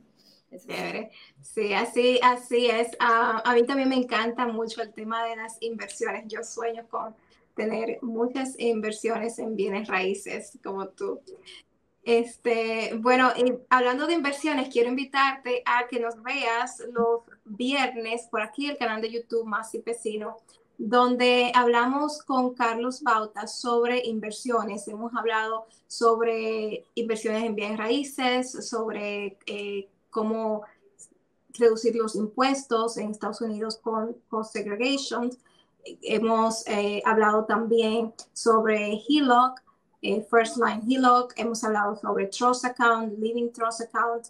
[1.40, 2.88] Sí, así, así es.
[2.98, 6.24] Ah, a mí también me encanta mucho el tema de las inversiones.
[6.26, 7.14] Yo sueño con
[7.54, 11.20] tener muchas inversiones en bienes raíces como tú.
[12.02, 13.30] Este, bueno,
[13.70, 19.00] hablando de inversiones, quiero invitarte a que nos veas los viernes por aquí el canal
[19.00, 20.38] de YouTube Más y Pesino
[20.84, 24.88] donde hablamos con Carlos Bauta sobre inversiones.
[24.88, 30.62] Hemos hablado sobre inversiones en bienes raíces, sobre eh, cómo
[31.50, 35.30] reducir los impuestos en Estados Unidos con cost segregation.
[36.02, 39.60] Hemos eh, hablado también sobre HELOC,
[40.02, 41.32] eh, First Line HELOC.
[41.36, 44.26] Hemos hablado sobre Trust Account, Living Trust Account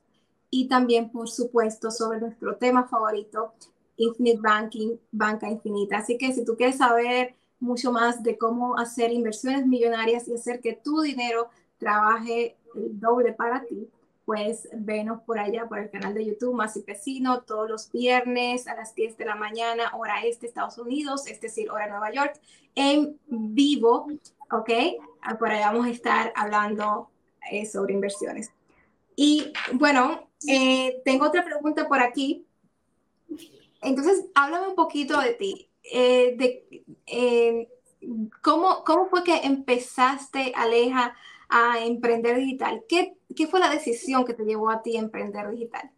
[0.51, 3.55] y también, por supuesto, sobre nuestro tema favorito,
[3.97, 5.99] Infinite Banking, Banca Infinita.
[5.99, 10.61] Así que si tú quieres saber mucho más de cómo hacer inversiones millonarias y hacer
[10.61, 13.89] que tu dinero trabaje el doble para ti,
[14.25, 18.69] pues venos por allá, por el canal de YouTube Más y Pesino, todos los viernes
[18.69, 22.41] a las 10 de la mañana, hora este, Estados Unidos, es decir, hora Nueva York,
[22.75, 24.07] en vivo,
[24.51, 24.71] ¿ok?
[25.23, 27.11] Ah, por allá vamos a estar hablando
[27.51, 28.53] eh, sobre inversiones.
[29.17, 32.47] Y bueno, eh, tengo otra pregunta por aquí
[33.83, 37.69] entonces, háblame un poquito de ti, eh, de eh,
[38.43, 41.15] ¿cómo, cómo fue que empezaste, Aleja,
[41.49, 42.83] a emprender digital.
[42.89, 45.91] ¿Qué, ¿Qué fue la decisión que te llevó a ti a emprender digital?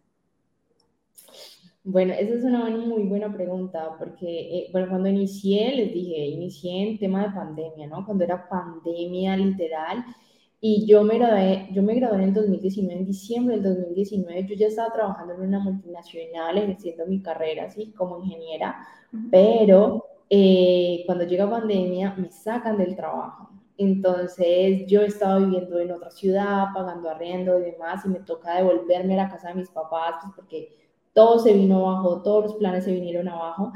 [1.87, 6.89] Bueno, esa es una muy buena pregunta, porque eh, bueno, cuando inicié, les dije, inicié
[6.89, 8.03] en tema de pandemia, ¿no?
[8.05, 10.03] Cuando era pandemia literal,
[10.61, 14.55] y yo me gradué, yo me gradué en el 2019, en diciembre del 2019, yo
[14.55, 18.75] ya estaba trabajando en una multinacional, ejerciendo mi carrera, así, como ingeniera,
[19.29, 23.49] pero eh, cuando llega pandemia me sacan del trabajo.
[23.77, 29.15] Entonces yo estaba viviendo en otra ciudad, pagando arriendo y demás, y me toca devolverme
[29.15, 30.69] a la casa de mis papás, pues porque
[31.13, 33.71] todo se vino abajo, todos los planes se vinieron abajo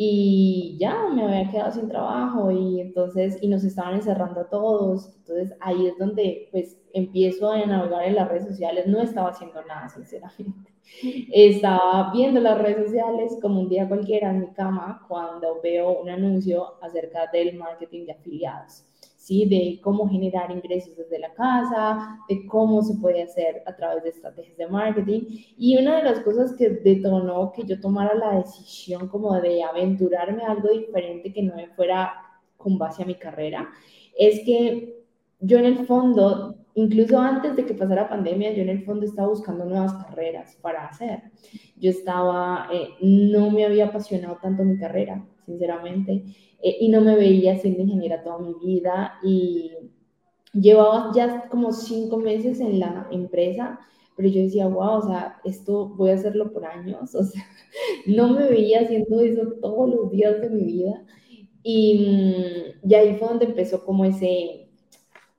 [0.00, 5.12] y ya me había quedado sin trabajo y entonces, y nos estaban encerrando a todos,
[5.16, 9.60] entonces ahí es donde pues empiezo a navegar en las redes sociales, no estaba haciendo
[9.64, 10.72] nada sinceramente,
[11.32, 16.08] estaba viendo las redes sociales como un día cualquiera en mi cama cuando veo un
[16.10, 18.87] anuncio acerca del marketing de afiliados
[19.28, 24.10] de cómo generar ingresos desde la casa, de cómo se puede hacer a través de
[24.10, 25.20] estrategias de marketing.
[25.56, 30.42] Y una de las cosas que detonó que yo tomara la decisión como de aventurarme
[30.42, 32.14] a algo diferente que no me fuera
[32.56, 33.68] con base a mi carrera,
[34.16, 35.04] es que
[35.40, 39.28] yo en el fondo, incluso antes de que pasara pandemia, yo en el fondo estaba
[39.28, 41.22] buscando nuevas carreras para hacer.
[41.76, 46.24] Yo estaba, eh, no me había apasionado tanto mi carrera, sinceramente
[46.60, 49.72] eh, y no me veía siendo ingeniera toda mi vida y
[50.52, 53.78] llevaba ya como cinco meses en la empresa,
[54.16, 57.44] pero yo decía, wow, o sea, esto voy a hacerlo por años, o sea,
[58.06, 61.04] no me veía haciendo eso todos los días de mi vida.
[61.62, 64.67] Y, y ahí fue donde empezó como ese,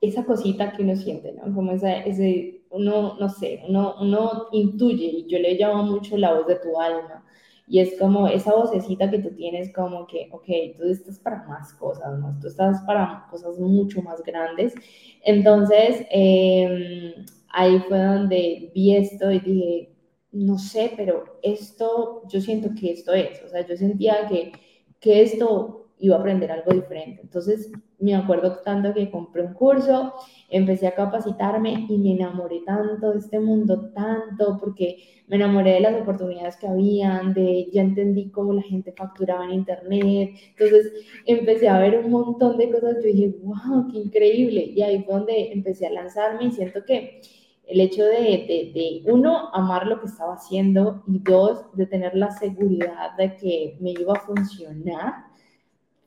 [0.00, 1.54] esa cosita que uno siente, ¿no?
[1.54, 6.34] Como esa, ese, uno, no sé, uno, uno intuye, y yo le llamo mucho la
[6.34, 7.24] voz de tu alma,
[7.70, 11.72] y es como esa vocecita que tú tienes como que, ok, tú estás para más
[11.74, 12.36] cosas, ¿no?
[12.40, 14.74] Tú estás para cosas mucho más grandes.
[15.22, 17.12] Entonces, em,
[17.50, 19.92] ahí fue donde vi esto y dije,
[20.32, 24.50] no sé, pero esto, yo siento que esto es, o sea, yo sentía que,
[24.98, 27.20] que esto iba a aprender algo diferente.
[27.22, 30.14] Entonces, me acuerdo tanto que compré un curso,
[30.48, 34.96] empecé a capacitarme y me enamoré tanto de este mundo, tanto, porque
[35.28, 39.52] me enamoré de las oportunidades que habían, de ya entendí cómo la gente facturaba en
[39.52, 40.30] Internet.
[40.58, 40.92] Entonces,
[41.26, 42.96] empecé a ver un montón de cosas.
[42.96, 44.72] Yo dije, wow, qué increíble.
[44.74, 47.20] Y ahí fue donde empecé a lanzarme y siento que
[47.68, 52.16] el hecho de, de, de, uno, amar lo que estaba haciendo y dos, de tener
[52.16, 55.30] la seguridad de que me iba a funcionar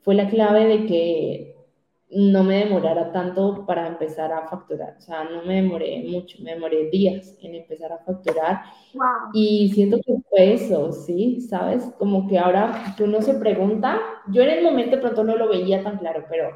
[0.02, 1.53] fue la clave de que
[2.10, 4.96] no me demorara tanto para empezar a facturar.
[4.98, 8.62] O sea, no me demoré mucho, me demoré días en empezar a facturar.
[9.32, 11.40] Y siento que fue eso, ¿sí?
[11.40, 11.84] ¿Sabes?
[11.98, 15.98] Como que ahora uno se pregunta, yo en el momento pronto no lo veía tan
[15.98, 16.50] claro, pero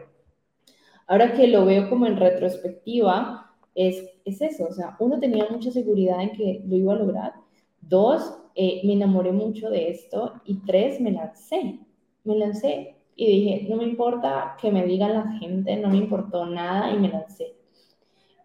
[1.06, 5.70] ahora que lo veo como en retrospectiva, es, es eso, o sea, uno tenía mucha
[5.70, 7.32] seguridad en que lo iba a lograr.
[7.80, 10.34] Dos, eh, me enamoré mucho de esto.
[10.44, 11.80] Y tres, me lancé.
[12.24, 16.46] Me lancé y dije, no me importa que me digan la gente, no me importó
[16.46, 17.56] nada y me lancé.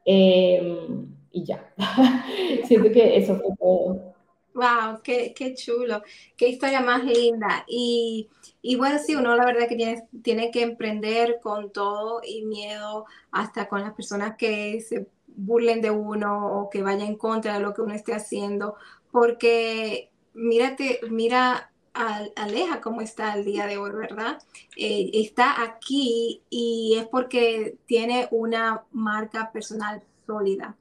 [0.03, 1.71] Em, y ya,
[2.65, 4.15] siento que eso fue todo.
[4.55, 6.01] Wow, qué, qué chulo,
[6.35, 7.63] qué historia más linda.
[7.67, 8.29] Y,
[8.63, 13.05] y, bueno, sí, uno la verdad que tiene, tiene que emprender con todo y miedo,
[13.29, 17.59] hasta con las personas que se burlen de uno o que vayan en contra de
[17.59, 18.73] lo que uno esté haciendo,
[19.11, 24.39] porque mírate, mira Aleja como está el día de hoy, ¿verdad?
[24.75, 30.75] Eh, está aquí y es porque tiene una marca personal sólida.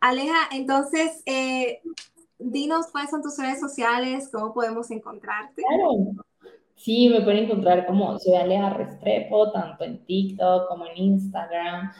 [0.00, 1.80] Aleja, entonces, eh,
[2.38, 5.62] dinos cuáles son tus redes sociales, cómo podemos encontrarte.
[5.62, 6.24] Claro.
[6.76, 11.92] Sí, me pueden encontrar como soy Aleja Restrepo, tanto en TikTok como en Instagram.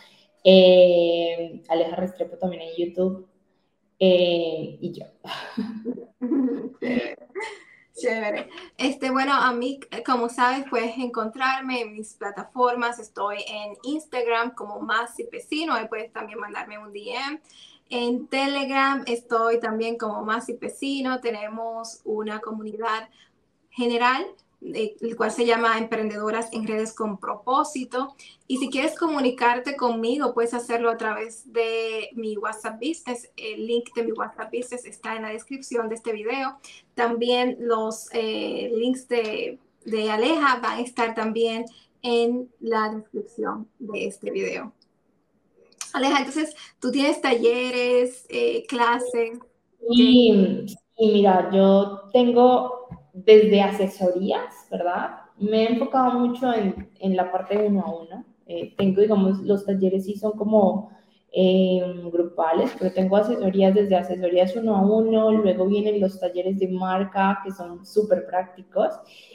[0.45, 3.28] Eh, Aleja Restrepo también en YouTube.
[3.99, 5.07] Y yo.
[7.95, 8.49] Chévere.
[8.77, 13.01] Este, bueno, a mí, eh, como sabes, puedes encontrarme en mis plataformas.
[13.01, 17.41] Estoy en Instagram como Masi Pesino, ahí puedes también mandarme un DM.
[17.91, 21.21] En Telegram estoy también como Masi Pesino.
[21.21, 23.09] Tenemos una comunidad
[23.71, 24.27] general
[24.61, 28.15] el cual se llama Emprendedoras en Redes con Propósito.
[28.47, 33.31] Y si quieres comunicarte conmigo, puedes hacerlo a través de mi WhatsApp Business.
[33.37, 36.59] El link de mi WhatsApp Business está en la descripción de este video.
[36.95, 41.65] También los eh, links de, de Aleja van a estar también
[42.03, 44.73] en la descripción de este video.
[45.93, 49.39] Aleja, entonces, tú tienes talleres, eh, clases.
[49.91, 50.67] Y,
[50.97, 52.88] y mira, yo tengo
[53.25, 55.11] desde asesorías, ¿verdad?
[55.39, 58.25] Me he enfocado mucho en, en la parte uno a uno.
[58.47, 60.91] Eh, tengo, digamos, los talleres sí son como
[61.31, 66.69] eh, grupales, pero tengo asesorías desde asesorías uno a uno, luego vienen los talleres de
[66.69, 68.95] marca que son súper prácticos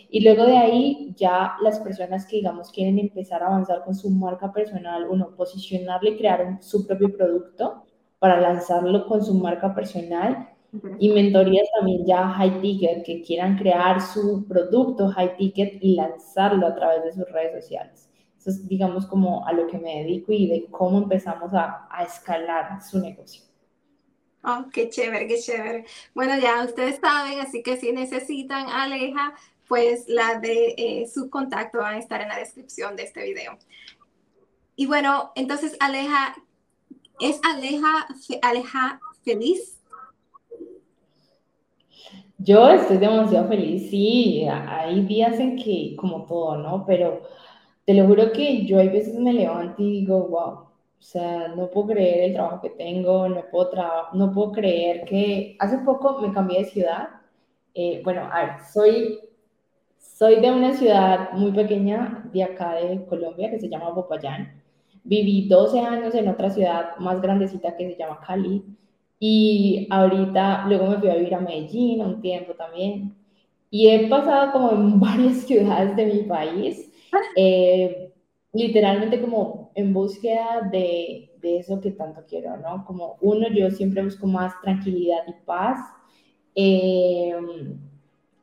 [0.10, 4.10] y luego de ahí ya las personas que digamos quieren empezar a avanzar con su
[4.10, 7.84] marca personal, uno, posicionarle crear su propio producto
[8.17, 10.50] para lanzarlo con su marca personal
[10.99, 16.67] y mentorías también ya high ticket, que quieran crear su producto high ticket y lanzarlo
[16.67, 18.09] a través de sus redes sociales.
[18.38, 22.03] Eso es, digamos, como a lo que me dedico y de cómo empezamos a, a
[22.03, 23.43] escalar su negocio.
[24.43, 25.86] Oh, qué chévere, qué chévere.
[26.13, 29.33] Bueno, ya ustedes saben, así que si necesitan Aleja,
[29.67, 33.57] pues la de eh, su contacto van a estar en la descripción de este video.
[34.75, 36.36] Y bueno, entonces Aleja,
[37.19, 38.07] ¿es Aleja,
[38.41, 39.79] Aleja feliz?
[42.43, 46.86] Yo estoy demasiado feliz, sí, hay días en que, como todo, ¿no?
[46.86, 47.21] Pero
[47.86, 50.67] te lo juro que yo hay veces me levanto y digo, wow, o
[50.99, 53.71] sea, no puedo creer el trabajo que tengo, no puedo,
[54.13, 57.10] no puedo creer que hace poco me cambié de ciudad.
[57.73, 59.19] Eh, bueno, a ver, soy,
[59.97, 64.62] soy de una ciudad muy pequeña de acá de Colombia que se llama Popayán.
[65.06, 68.63] Viví 12 años en otra ciudad más grandecita que se llama Cali
[69.25, 73.15] y ahorita, luego me fui a vivir a Medellín un tiempo también.
[73.71, 76.91] Y he pasado como en varias ciudades de mi país,
[77.37, 78.12] eh,
[78.52, 82.83] literalmente como en búsqueda de, de, eso que tanto quiero, ¿no?
[82.85, 85.79] Como uno, yo siempre busco más tranquilidad y paz.
[86.54, 87.33] Eh,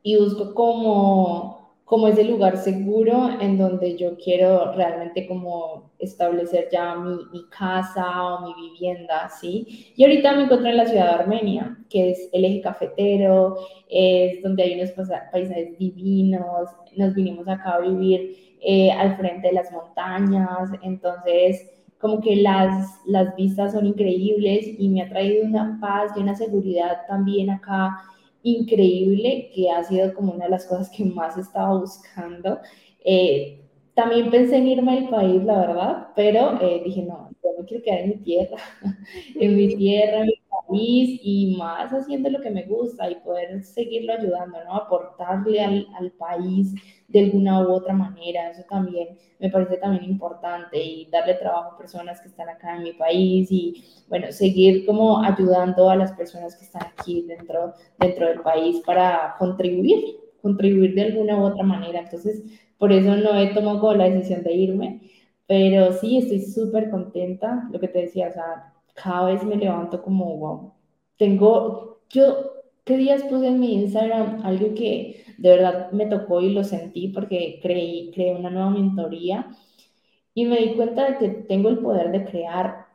[0.03, 6.95] y busco como como ese lugar seguro en donde yo quiero realmente como establecer ya
[6.95, 9.93] mi, mi, casa o mi vivienda, ¿sí?
[9.97, 13.57] Y ahorita me encuentro en la ciudad de Armenia, que es el eje cafetero,
[13.89, 19.55] es donde hay unos paisajes divinos, nos vinimos acá a vivir eh, al frente de
[19.55, 21.71] las montañas, entonces
[22.01, 26.35] como que las, las vistas son increíbles y me ha traído una paz y una
[26.35, 27.99] seguridad también acá
[28.43, 32.59] increíble, que ha sido como una de las cosas que más estaba buscando.
[33.05, 33.60] Eh,
[33.95, 37.83] también pensé en irme al país, la verdad, pero eh, dije, no, yo me quiero
[37.85, 38.57] quedar en mi tierra,
[39.35, 43.63] en mi tierra, en mi país y más haciendo lo que me gusta y poder
[43.65, 44.75] seguirlo ayudando, ¿no?
[44.77, 46.75] Aportarle al, al país
[47.09, 51.79] de alguna u otra manera, eso también me parece también importante y darle trabajo a
[51.79, 56.55] personas que están acá en mi país y, bueno, seguir como ayudando a las personas
[56.57, 62.01] que están aquí dentro, dentro del país para contribuir, contribuir de alguna u otra manera.
[62.01, 62.43] Entonces,
[62.81, 65.01] por eso no he tomado la decisión de irme,
[65.47, 70.03] pero sí estoy súper contenta, lo que te decía, o sea, cada vez me levanto
[70.03, 70.73] como, wow,
[71.19, 76.55] tengo, yo, ¿qué días puse en mi Instagram algo que de verdad me tocó y
[76.55, 79.51] lo sentí porque creí, creé una nueva mentoría
[80.33, 82.87] y me di cuenta de que tengo el poder de crear,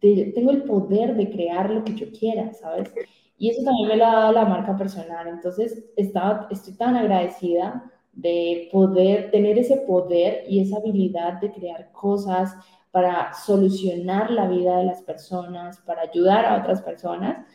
[0.00, 2.92] tengo el poder de crear lo que yo quiera, ¿sabes?
[3.38, 7.92] Y eso también me lo ha dado la marca personal, entonces estaba, estoy tan agradecida
[8.16, 12.54] de poder tener ese poder y esa habilidad de crear cosas
[12.90, 17.46] para solucionar la vida de las personas, para ayudar a otras personas,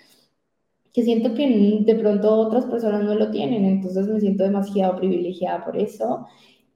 [0.93, 5.66] que siento que de pronto otras personas no lo tienen, entonces me siento demasiado privilegiada
[5.66, 6.28] por eso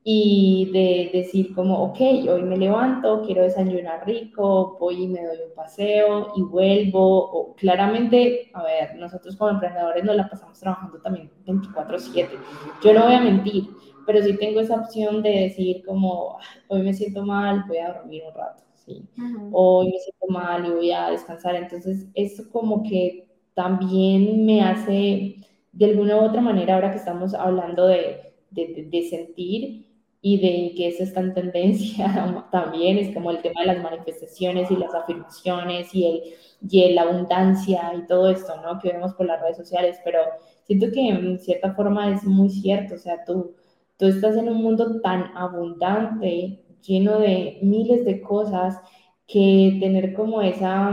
[0.08, 1.98] y de decir como, ok,
[2.30, 7.02] hoy me levanto, quiero desayunar rico, voy y me doy un paseo y vuelvo,
[7.32, 12.38] o claramente, a ver, nosotros como emprendedores nos la pasamos trabajando también 24/7,
[12.84, 13.64] yo no voy a mentir,
[14.06, 16.38] pero sí tengo esa opción de decir como,
[16.68, 19.10] hoy me siento mal, voy a dormir un rato, ¿sí?
[19.50, 25.38] Hoy me siento mal y voy a descansar, entonces eso como que también me hace,
[25.72, 29.85] de alguna u otra manera, ahora que estamos hablando de, de, de sentir,
[30.28, 34.72] y de que eso está en tendencia también, es como el tema de las manifestaciones
[34.72, 36.24] y las afirmaciones y, el,
[36.68, 38.80] y la abundancia y todo esto, ¿no?
[38.80, 40.18] Que vemos por las redes sociales, pero
[40.64, 43.54] siento que en cierta forma es muy cierto, o sea, tú,
[43.98, 48.80] tú estás en un mundo tan abundante, lleno de miles de cosas,
[49.28, 50.92] que tener como esa,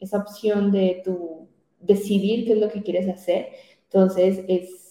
[0.00, 1.48] esa opción de tu
[1.78, 3.50] decidir qué es lo que quieres hacer,
[3.84, 4.83] entonces es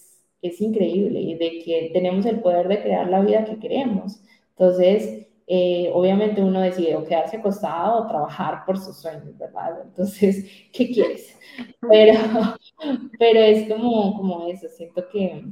[0.43, 4.21] es increíble y de que tenemos el poder de crear la vida que queremos.
[4.51, 9.81] Entonces, eh, obviamente uno decide quedarse acostado o trabajar por sus sueños, ¿verdad?
[9.85, 11.37] Entonces, ¿qué quieres?
[11.81, 12.13] Pero,
[13.19, 15.45] pero es como, como eso, siento que,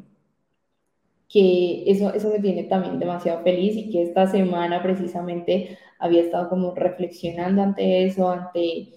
[1.29, 6.49] que eso, eso me tiene también demasiado feliz y que esta semana precisamente había estado
[6.49, 8.89] como reflexionando ante eso, ante,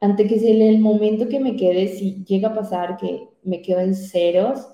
[0.00, 3.62] ante que si en el momento que me quede, si llega a pasar que me
[3.62, 4.68] quedo en ceros,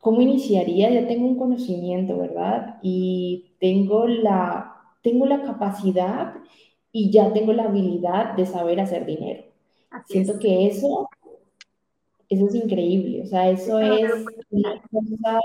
[0.00, 0.90] ¿Cómo iniciaría?
[0.90, 2.78] Ya tengo un conocimiento, ¿verdad?
[2.82, 6.34] Y tengo la, tengo la capacidad
[6.92, 9.44] y ya tengo la habilidad de saber hacer dinero.
[10.06, 11.08] Siento que eso,
[12.28, 14.10] eso es increíble, o sea, eso es
[14.50, 15.40] una cosa,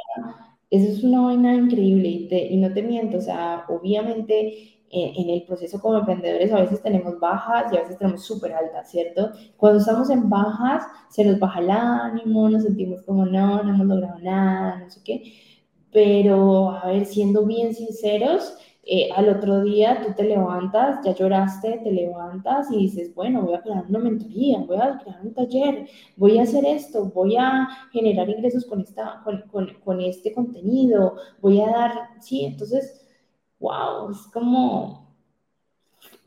[0.69, 5.43] eso es una vaina increíble y, y no te miento, o sea, obviamente en el
[5.43, 9.31] proceso como emprendedores a veces tenemos bajas y a veces tenemos súper altas, ¿cierto?
[9.57, 13.87] Cuando estamos en bajas se nos baja el ánimo, nos sentimos como no, no hemos
[13.87, 15.33] logrado nada, no sé qué,
[15.91, 21.79] pero a ver, siendo bien sinceros, eh, al otro día tú te levantas, ya lloraste,
[21.83, 25.87] te levantas y dices, bueno, voy a crear una mentoría, voy a crear un taller,
[26.17, 31.15] voy a hacer esto, voy a generar ingresos con, esta, con, con, con este contenido,
[31.41, 33.02] voy a dar, sí, entonces
[33.63, 35.15] wow, es como,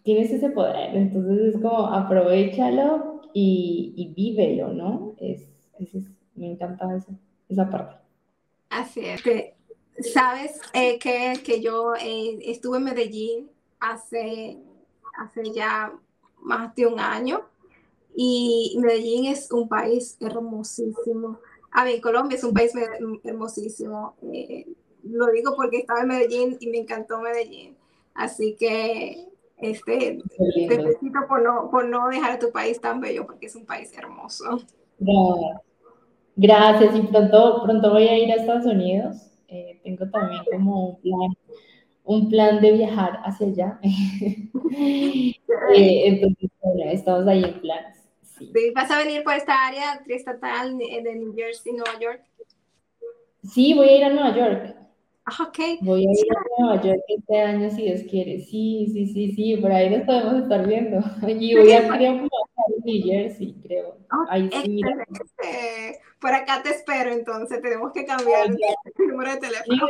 [0.03, 5.14] tienes ese poder, entonces es como, aprovechalo y, y vívelo, ¿no?
[5.18, 5.47] Es,
[6.34, 6.99] me encanta
[7.49, 7.97] esa parte.
[8.70, 9.22] Así es.
[10.12, 14.59] Sabes eh, que, que, yo eh, estuve en Medellín hace,
[15.18, 15.93] hace ya
[16.41, 17.43] más de un año
[18.14, 21.39] y Medellín es un país hermosísimo.
[21.70, 22.72] A ver, Colombia es un país
[23.24, 24.16] hermosísimo.
[24.32, 24.66] Eh,
[25.11, 27.77] lo digo porque estaba en Medellín y me encantó Medellín.
[28.15, 29.29] Así que
[29.59, 33.65] este, te felicito por no, por no dejar tu país tan bello, porque es un
[33.65, 34.61] país hermoso.
[36.37, 39.17] Gracias, y pronto, pronto voy a ir a Estados Unidos.
[39.49, 41.37] Eh, tengo también como un plan,
[42.05, 43.81] un plan de viajar hacia allá.
[43.83, 45.33] eh,
[45.75, 47.97] entonces, bueno, estamos ahí en planes.
[48.23, 48.53] Sí.
[48.75, 52.23] ¿Vas a venir por esta área triestatal de New Jersey, Nueva York?
[53.43, 54.77] Sí, voy a ir a Nueva York.
[55.29, 55.59] Ah, ok.
[55.81, 58.39] Voy a ir a Nueva York este año si Dios quiere.
[58.39, 60.99] Sí, sí, sí, sí, por ahí nos podemos estar viendo.
[61.29, 63.99] Y voy a, creo, a New Jersey, creo.
[64.29, 65.05] ahí sí, mira.
[66.20, 69.87] Por acá te espero, entonces tenemos que cambiar el número de teléfono.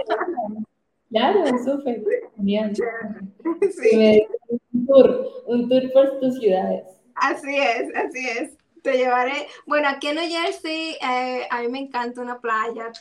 [1.10, 2.02] Claro, súper,
[2.36, 2.74] genial.
[2.74, 4.26] Sí.
[4.72, 6.84] Un tour, un tour por tus ciudades.
[7.14, 8.55] Así es, así es.
[8.86, 9.48] Te llevaré.
[9.66, 12.92] Bueno, aquí en New Jersey eh, a mí me encanta una playa.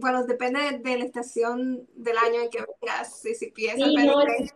[0.00, 3.22] bueno, depende de, la estación del año en que vengas.
[3.22, 3.88] Si, si piensas.
[3.88, 4.50] Sí, no, estoy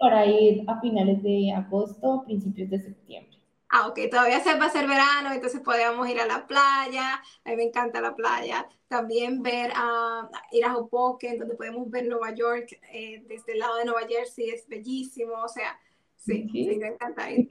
[0.00, 3.38] para ir a finales de agosto, principios de septiembre.
[3.68, 7.22] Ah, ok, todavía se va a ser verano, entonces podríamos ir a la playa.
[7.44, 8.66] A mí me encanta la playa.
[8.88, 13.76] También ver a ir a Hoboken, donde podemos ver Nueva York eh, desde el lado
[13.76, 15.34] de Nueva Jersey, es bellísimo.
[15.42, 15.78] O sea,
[16.16, 17.30] Sí, sí, me encanta.
[17.30, 17.46] Ir.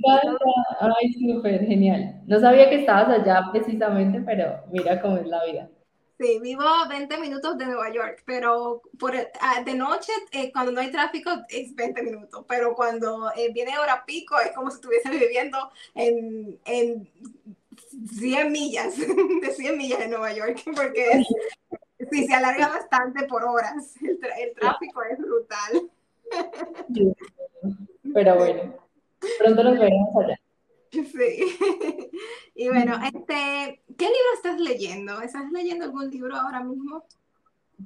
[0.82, 2.22] Ay, súper genial.
[2.28, 5.70] No sabía que estabas allá precisamente, pero mira cómo es la vida.
[6.18, 10.80] Sí, vivo 20 minutos de Nueva York, pero por, ah, de noche, eh, cuando no
[10.80, 15.10] hay tráfico, es 20 minutos, pero cuando eh, viene hora pico, es como si estuviese
[15.26, 15.58] viviendo
[15.94, 17.10] en, en
[18.18, 18.96] 100 millas,
[19.42, 21.22] de 100 millas de Nueva York, porque
[22.10, 23.96] sí, se alarga bastante por horas.
[24.02, 25.92] El, el tráfico es brutal.
[28.16, 28.74] Pero bueno,
[29.38, 30.40] pronto nos veremos allá.
[30.90, 31.02] Sí.
[32.58, 35.20] Y bueno, este, ¿qué libro estás leyendo?
[35.20, 37.04] ¿Estás leyendo algún libro ahora mismo?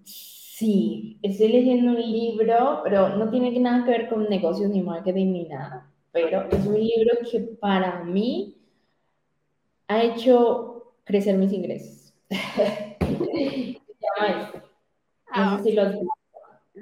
[0.04, 5.32] Sí, estoy leyendo un libro, pero no tiene nada que ver con negocios ni marketing
[5.32, 5.92] ni nada.
[6.12, 8.62] Pero es un libro que para mí
[9.88, 12.14] ha hecho crecer mis ingresos.
[12.30, 12.98] Se
[14.20, 14.58] llama este.
[14.60, 14.64] No
[15.32, 15.84] ah, sé si lo,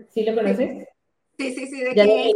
[0.10, 0.90] ¿Sí lo conoces.
[1.38, 1.82] Sí, sí, sí.
[1.82, 2.34] ¿De qué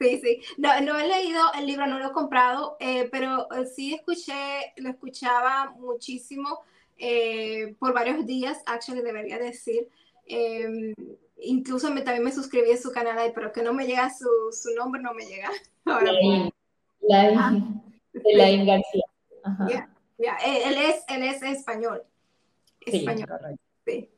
[0.00, 0.40] Sí, sí.
[0.56, 4.72] No, no he leído el libro, no lo he comprado, eh, pero eh, sí escuché,
[4.76, 6.60] lo escuchaba muchísimo
[6.96, 9.88] eh, por varios días, actually debería decir.
[10.24, 10.94] Em,
[11.42, 14.26] incluso me, también me suscribí a su canal ahí, pero que no me llega su,
[14.52, 15.50] su nombre, no me llega.
[15.84, 16.12] Ahora,
[17.02, 19.04] la, la, de García.
[19.44, 19.90] Ajá.
[20.44, 22.02] Él, es, él es español.
[22.86, 23.28] Español.
[23.84, 24.10] Sí, sí.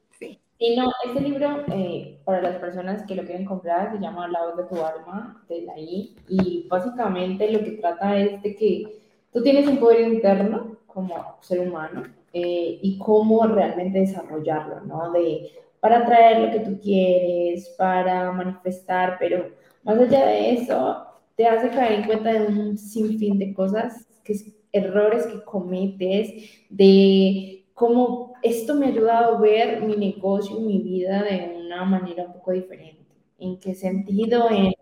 [0.63, 4.47] Y no, este libro, eh, para las personas que lo quieren comprar, se llama La
[4.47, 9.03] voz de tu alma, de la I, y básicamente lo que trata es de que
[9.33, 15.11] tú tienes un poder interno como ser humano eh, y cómo realmente desarrollarlo, ¿no?
[15.11, 15.51] De,
[15.81, 19.49] para atraer lo que tú quieres, para manifestar, pero
[19.83, 21.05] más allá de eso,
[21.35, 24.37] te hace caer en cuenta de un sinfín de cosas, que,
[24.71, 30.79] errores que cometes, de cómo esto me ha ayudado a ver mi negocio y mi
[30.83, 33.07] vida de una manera un poco diferente.
[33.39, 34.51] ¿En qué sentido?
[34.51, 34.73] En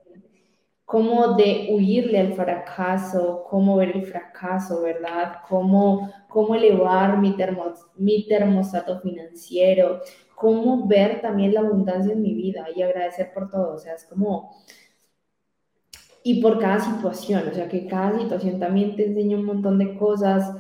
[0.90, 5.36] cómo de huirle al fracaso, cómo ver el fracaso, ¿verdad?
[5.48, 10.00] Cómo, cómo elevar mi, termos, mi termostato financiero,
[10.34, 13.74] cómo ver también la abundancia en mi vida y agradecer por todo.
[13.74, 14.50] O sea, es como...
[16.24, 19.96] Y por cada situación, o sea, que cada situación también te enseña un montón de
[19.96, 20.52] cosas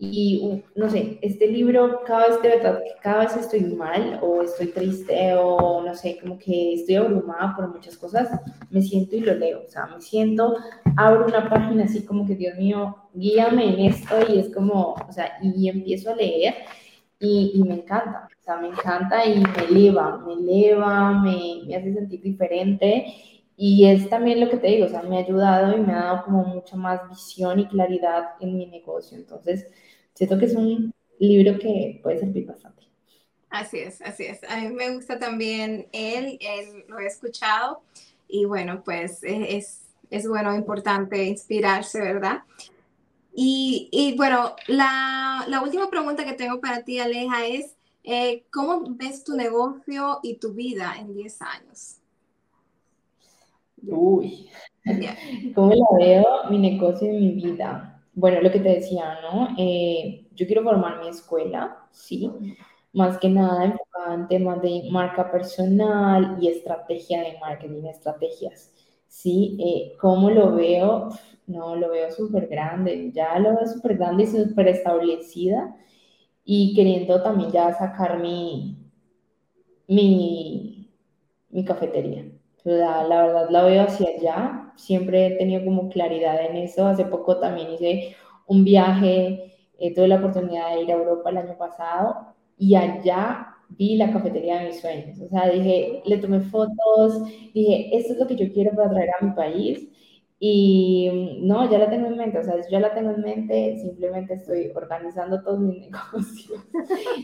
[0.00, 4.68] y no sé, este libro, cada vez de verdad, cada vez estoy mal o estoy
[4.68, 8.30] triste o no sé, como que estoy abrumada por muchas cosas,
[8.70, 9.62] me siento y lo leo.
[9.66, 10.56] O sea, me siento,
[10.96, 15.12] abro una página así como que, Dios mío, guíame en esto y es como, o
[15.12, 16.54] sea, y empiezo a leer
[17.18, 18.28] y, y me encanta.
[18.40, 23.06] O sea, me encanta y me eleva, me eleva, me, me hace sentir diferente.
[23.60, 26.04] Y es también lo que te digo, o sea, me ha ayudado y me ha
[26.04, 29.18] dado como mucha más visión y claridad en mi negocio.
[29.18, 29.66] Entonces,
[30.14, 32.84] siento que es un libro que puede servir bastante.
[33.50, 34.44] Así es, así es.
[34.44, 37.82] A mí me gusta también él, él lo he escuchado
[38.28, 42.42] y bueno, pues es, es bueno, importante inspirarse, ¿verdad?
[43.34, 48.84] Y, y bueno, la, la, última pregunta que tengo para ti, Aleja, es, eh, ¿cómo
[48.90, 51.97] ves tu negocio y tu vida en 10 años?
[53.86, 54.48] Uy,
[55.54, 57.94] ¿cómo la veo mi negocio y mi vida?
[58.14, 59.48] bueno, lo que te decía, ¿no?
[59.58, 62.28] Eh, yo quiero formar mi escuela, ¿sí?
[62.92, 68.72] Más que nada enfocada en temas de marca personal y estrategia de marketing, estrategias,
[69.06, 69.56] ¿sí?
[69.60, 71.10] Eh, ¿Cómo lo veo?
[71.46, 75.76] No, lo veo súper grande, ya lo veo súper grande y súper establecida
[76.44, 78.78] y queriendo también ya sacar mi,
[79.88, 80.90] mi,
[81.50, 82.24] mi cafetería.
[82.76, 86.86] La, la verdad la veo hacia allá, siempre he tenido como claridad en eso.
[86.86, 88.14] Hace poco también hice
[88.46, 93.54] un viaje, eh, tuve la oportunidad de ir a Europa el año pasado y allá
[93.70, 95.18] vi la cafetería de mis sueños.
[95.20, 97.22] O sea, dije, le tomé fotos,
[97.54, 99.88] dije, esto es lo que yo quiero para traer a mi país.
[100.40, 104.34] Y no, ya la tengo en mente, o sea, ya la tengo en mente, simplemente
[104.34, 106.60] estoy organizando todos mis negocios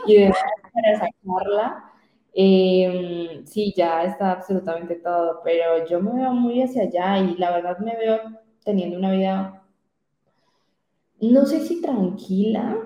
[0.07, 0.33] y de
[0.73, 1.94] para sacarla
[2.37, 7.53] Em, sí, ya está absolutamente todo, pero yo me veo muy hacia allá y la
[7.53, 8.19] verdad me veo
[8.65, 9.63] teniendo una vida,
[11.21, 12.77] no sé si tranquila,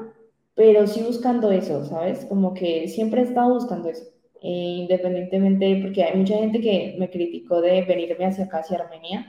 [0.55, 2.25] pero sí buscando eso, ¿sabes?
[2.27, 4.05] Como que siempre he estado buscando eso,
[4.43, 4.49] eh,
[4.83, 9.27] independientemente, porque hay mucha gente que me criticó de venirme hacia acá, hacia Armenia,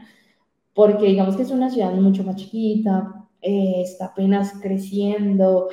[0.74, 5.70] porque digamos que es una ciudad mucho más chiquita, eh, está apenas creciendo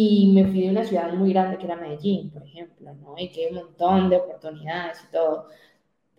[0.00, 3.14] y me fui de una ciudad muy grande que era Medellín, por ejemplo, ¿no?
[3.18, 5.46] Y que hay un montón de oportunidades y todo.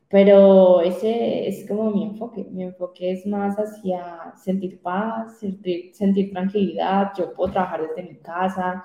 [0.09, 2.43] Pero ese es como mi enfoque.
[2.51, 7.13] Mi enfoque es más hacia sentir paz, sentir, sentir tranquilidad.
[7.17, 8.83] Yo puedo trabajar desde mi casa.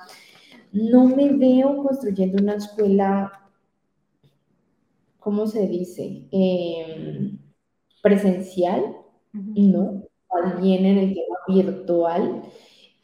[0.73, 3.33] No me veo construyendo una escuela,
[5.19, 6.29] ¿cómo se dice?
[6.31, 7.39] Em,
[8.03, 8.97] presencial,
[9.57, 10.05] no.
[10.61, 12.43] Bien en el tema virtual.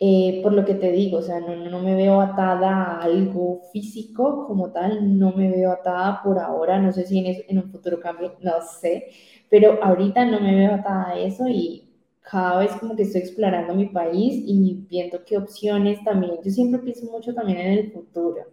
[0.03, 3.61] Eh, por lo que te digo, o sea, no, no, me veo atada a algo
[3.71, 7.71] físico como tal, no me veo atada por ahora, no sé si en, en un
[7.71, 9.11] futuro cambie, no sé,
[9.51, 11.91] pero ahorita no me veo atada a eso y
[12.23, 16.81] cada vez como que estoy explorando mi país y viendo qué opciones también, yo siempre
[16.81, 18.47] pienso mucho también en el futuro.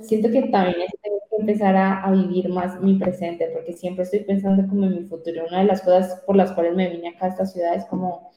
[0.00, 4.20] Siento que también tengo que empezar a, a, vivir más mi presente, porque siempre estoy
[4.20, 5.44] pensando como en mi futuro.
[5.48, 8.30] Una de las cosas por las cuales me vine acá a esta ciudad es como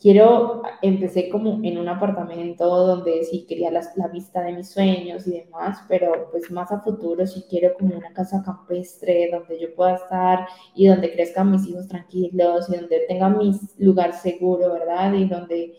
[0.00, 5.40] quiero, empecé como en un apartamento donde sí quería la, vista de mis sueños y
[5.40, 9.96] demás, pero pues más a futuro sí quiero como una casa campestre donde yo pueda
[9.96, 15.12] estar y donde crezcan mis hijos tranquilos y donde tenga mi lugar seguro, ¿verdad?
[15.14, 15.74] Y donde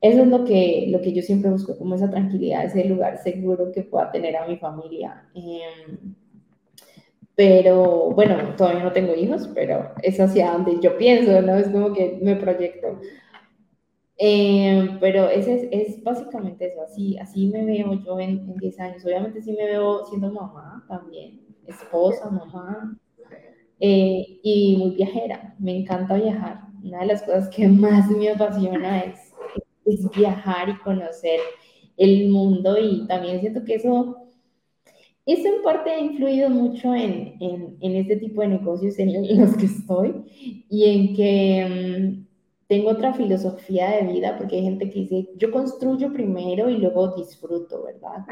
[0.00, 3.72] eso es lo que, lo que yo siempre busco, como esa tranquilidad, ese lugar seguro
[3.72, 5.24] que pueda tener a mi familia.
[5.34, 5.96] Eh,
[7.36, 11.56] pero bueno, todavía no tengo hijos, pero es hacia donde yo pienso, ¿no?
[11.56, 13.00] Es como que me proyecto.
[14.16, 18.78] Eh, pero ese es, es, básicamente eso, así, así me veo yo en, en 10
[18.80, 19.04] años.
[19.04, 22.96] Obviamente sí me veo siendo mamá también, esposa, mamá,
[23.80, 25.54] eh, y muy viajera.
[25.58, 26.60] Me encanta viajar.
[26.82, 29.32] Una de las cosas que más me apasiona es,
[29.84, 31.40] es viajar y conocer
[31.96, 34.16] el mundo y también siento que eso,
[35.26, 39.56] eso en parte ha influido mucho en, en, en este tipo de negocios en los
[39.56, 40.24] que estoy
[40.68, 42.23] y en que...
[42.68, 47.14] Tengo otra filosofía de vida, porque hay gente que dice, yo construyo primero y luego
[47.14, 48.24] disfruto, ¿verdad?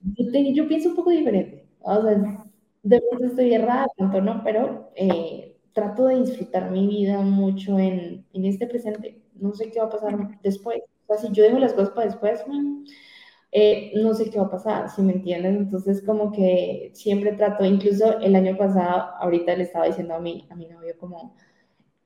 [0.00, 1.66] Yo, yo pienso un poco diferente.
[1.80, 2.44] O sea,
[2.82, 8.26] de pronto estoy errada, tanto no, pero eh, trato de disfrutar mi vida mucho en,
[8.32, 9.22] en, este presente.
[9.34, 10.80] No sé qué va a pasar después.
[11.06, 12.84] O sea, si yo dejo las cosas para después, mm,
[13.52, 15.56] eh, no sé qué va a pasar, si me entiendes.
[15.56, 20.46] Entonces, como que siempre trato, incluso el año pasado, ahorita le estaba diciendo a mi,
[20.50, 21.34] a mi novio como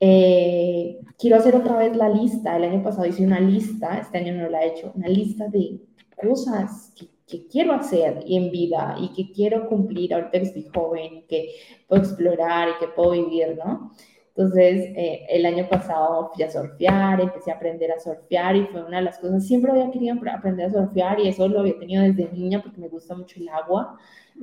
[0.01, 2.57] eh, quiero hacer otra vez la lista.
[2.57, 5.81] El año pasado hice una lista, este año no la he hecho, una lista de
[6.21, 11.15] cosas que, que quiero hacer en vida y que quiero cumplir ahorita que estoy joven
[11.19, 11.51] y que
[11.87, 13.93] puedo explorar y que puedo vivir, ¿no?
[14.39, 18.85] Entonces, eh, el año pasado fui a surfear, empecé a aprender a surfear y fue
[18.85, 22.05] una de las cosas, siempre había querido aprender a surfear y eso lo había tenido
[22.05, 23.99] desde niña porque me gusta mucho el agua,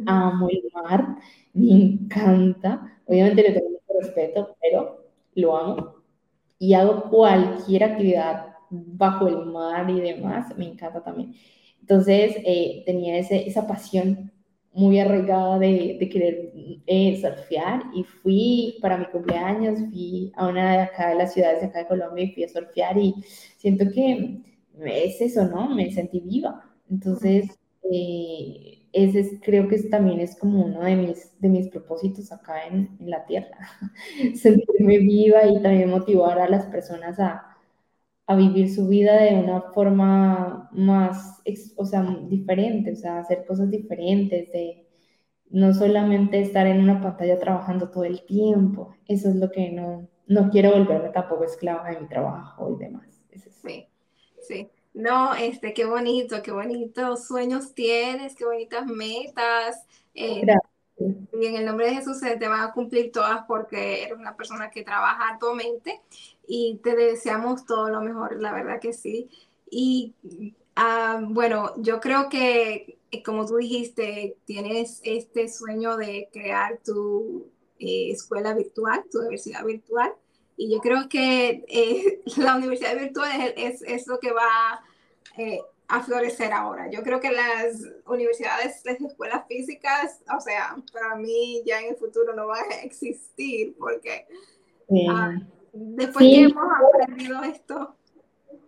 [0.06, 1.16] amo el mar,
[1.53, 5.05] me encanta, obviamente le tengo mucho respeto, pero
[5.36, 5.96] lo amo
[6.60, 11.36] y hago cualquier actividad bajo el mar y demás, me encanta también.
[11.82, 14.32] Entonces eh, tenía ese, esa pasión
[14.74, 16.52] muy arraigada de, de querer
[16.88, 21.62] eh, surfear y fui para mi cumpleaños, fui a una de acá de las ciudades
[21.62, 23.14] de acá de Colombia y fui a surfear y
[23.58, 24.42] siento que
[24.86, 25.70] es eso, ¿no?
[25.74, 26.62] Me sentí viva.
[26.90, 27.58] Entonces,
[27.92, 32.98] eh, ese creo que también es como uno de mis, de mis propósitos acá en,
[33.00, 33.58] en la tierra,
[34.36, 37.58] sentirme viva y también motivar a las personas a,
[38.28, 41.41] a, vivir su vida de una forma más,
[41.78, 44.88] o sea, diferente, o sea, hacer cosas diferentes, de
[45.50, 50.08] no solamente estar en una pantalla trabajando todo el tiempo, eso es lo que no,
[50.28, 53.06] no quiero volverme tampoco esclava de mi trabajo y demás.
[53.62, 53.88] Sí,
[54.41, 54.70] sí.
[54.96, 59.86] No, este, qué bonito, qué bonitos sueños tienes, qué bonitas metas.
[60.14, 60.46] Eh,
[60.98, 64.38] y en el nombre de Jesús se te van a cumplir todas porque eres una
[64.38, 66.02] persona que trabaja arduamente
[66.48, 69.30] y te deseamos todo lo mejor, la verdad que sí.
[69.70, 70.16] Y
[70.78, 77.52] ah, bueno, yo creo que, eh, como tú dijiste, tienes este sueño de crear tu
[77.80, 80.14] eh, escuela virtual, tu universidad virtual.
[80.58, 84.82] Y yo creo que eh, la universidad virtual es, es, lo que va
[85.38, 86.89] eh, a florecer ahora.
[86.89, 91.95] Yo creo que las universidades, las escuelas físicas, o sea, para mí ya en el
[91.95, 94.26] futuro no van a existir porque
[95.10, 95.34] ah,
[95.74, 97.95] después que hemos aprendido esto.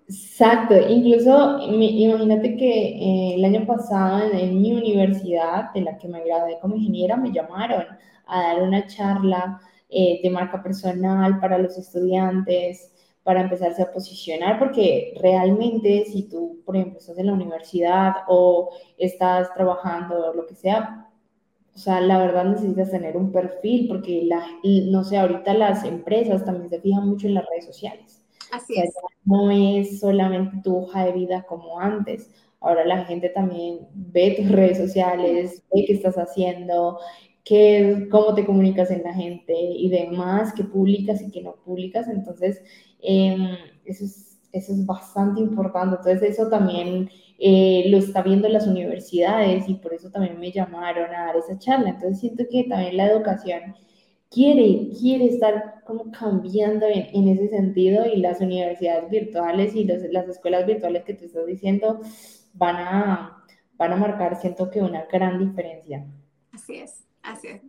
[0.09, 6.07] Exacto, incluso imagínate que eh, el año pasado en, en, mi universidad, en la que
[6.07, 7.85] me gradué como ingeniera, me llamaron
[8.25, 9.59] a dar una charla
[9.89, 12.91] eh, de marca personal para los estudiantes,
[13.23, 18.69] para empezarse a posicionar, porque realmente si tú, por ejemplo, estás en la universidad o
[18.97, 21.07] estás trabajando o lo que sea,
[21.77, 26.43] o sea, la verdad necesitas tener un perfil porque, la, no sé, ahorita las empresas
[26.43, 28.25] también se fijan mucho en las redes sociales.
[28.51, 28.95] Así es.
[29.25, 32.31] No es solamente tu hoja de vida como antes.
[32.61, 36.97] Ahora la gente también ve tus redes sociales, ve qué estás haciendo,
[37.47, 42.07] qué, cómo te comunicas en la gente y demás, qué publicas y qué no publicas.
[42.07, 42.61] Entonces,
[43.01, 43.47] em,
[43.85, 45.97] eso, es, eso es bastante importante.
[45.97, 51.13] Entonces, eso también eh, lo está viendo las universidades y por eso también me llamaron
[51.13, 51.89] a dar esa charla.
[51.91, 53.75] Entonces siento que también la educación
[54.29, 60.01] quiere, quiere estar como cambiando en, en ese sentido y las universidades virtuales y los,
[60.11, 62.01] las escuelas virtuales que te estás diciendo
[62.53, 63.43] van a,
[63.77, 66.05] van a marcar, siento que una gran diferencia.
[66.51, 67.61] Así es, así es.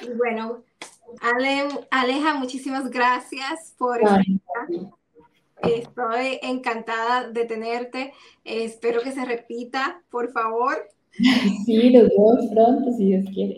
[0.00, 0.62] Y bueno,
[1.20, 4.24] Ale, Aleja, muchísimas gracias por estar
[5.62, 8.12] Estoy encantada de tenerte.
[8.44, 10.76] espero que se repita, por favor.
[11.64, 13.56] Sí, los dos pronto, si Dios quiere.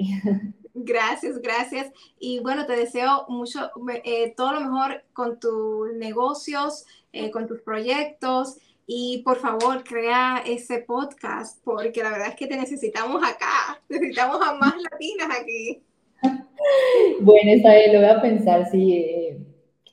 [0.80, 1.92] Gracias, gracias.
[2.20, 3.70] Y bueno, te deseo mucho,
[4.04, 8.58] eh, todo lo mejor con tus negocios, eh, con tus proyectos.
[8.90, 13.78] Y por favor, crea ese podcast, porque la verdad es que te necesitamos acá.
[13.86, 15.82] Necesitamos a más latinas aquí.
[17.20, 18.92] Bueno, está bien, lo voy a pensar, sí.
[18.92, 19.38] Eh,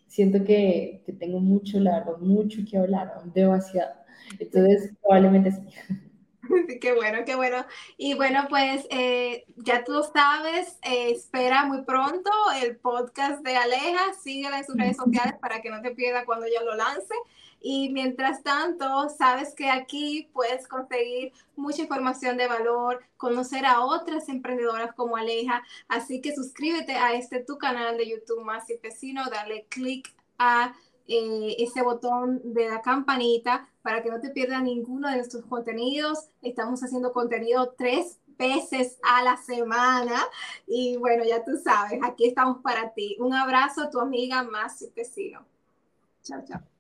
[0.07, 3.93] siento que, que tengo mucho, largo, mucho que hablar, demasiado.
[4.39, 6.79] Entonces, probablemente sí.
[6.81, 7.65] Qué bueno, qué bueno.
[7.97, 12.29] Y bueno, pues eh, ya tú sabes, eh, espera muy pronto
[12.61, 16.45] el podcast de Aleja, síguela en sus redes sociales para que no te pierda cuando
[16.47, 17.13] yo lo lance.
[17.61, 24.29] Y mientras tanto, sabes que aquí puedes conseguir mucha información de valor, conocer a otras
[24.29, 25.63] emprendedoras como Aleja.
[25.87, 30.75] Así que suscríbete a este tu canal de YouTube Más y Vecino, dale click a
[31.07, 36.29] eh, ese botón de la campanita para que no te pierdas ninguno de nuestros contenidos.
[36.41, 40.19] Estamos haciendo contenido tres veces a la semana
[40.67, 43.17] y bueno, ya tú sabes, aquí estamos para ti.
[43.19, 45.45] Un abrazo tu amiga Más y Vecino.
[46.23, 46.74] Chao, chao.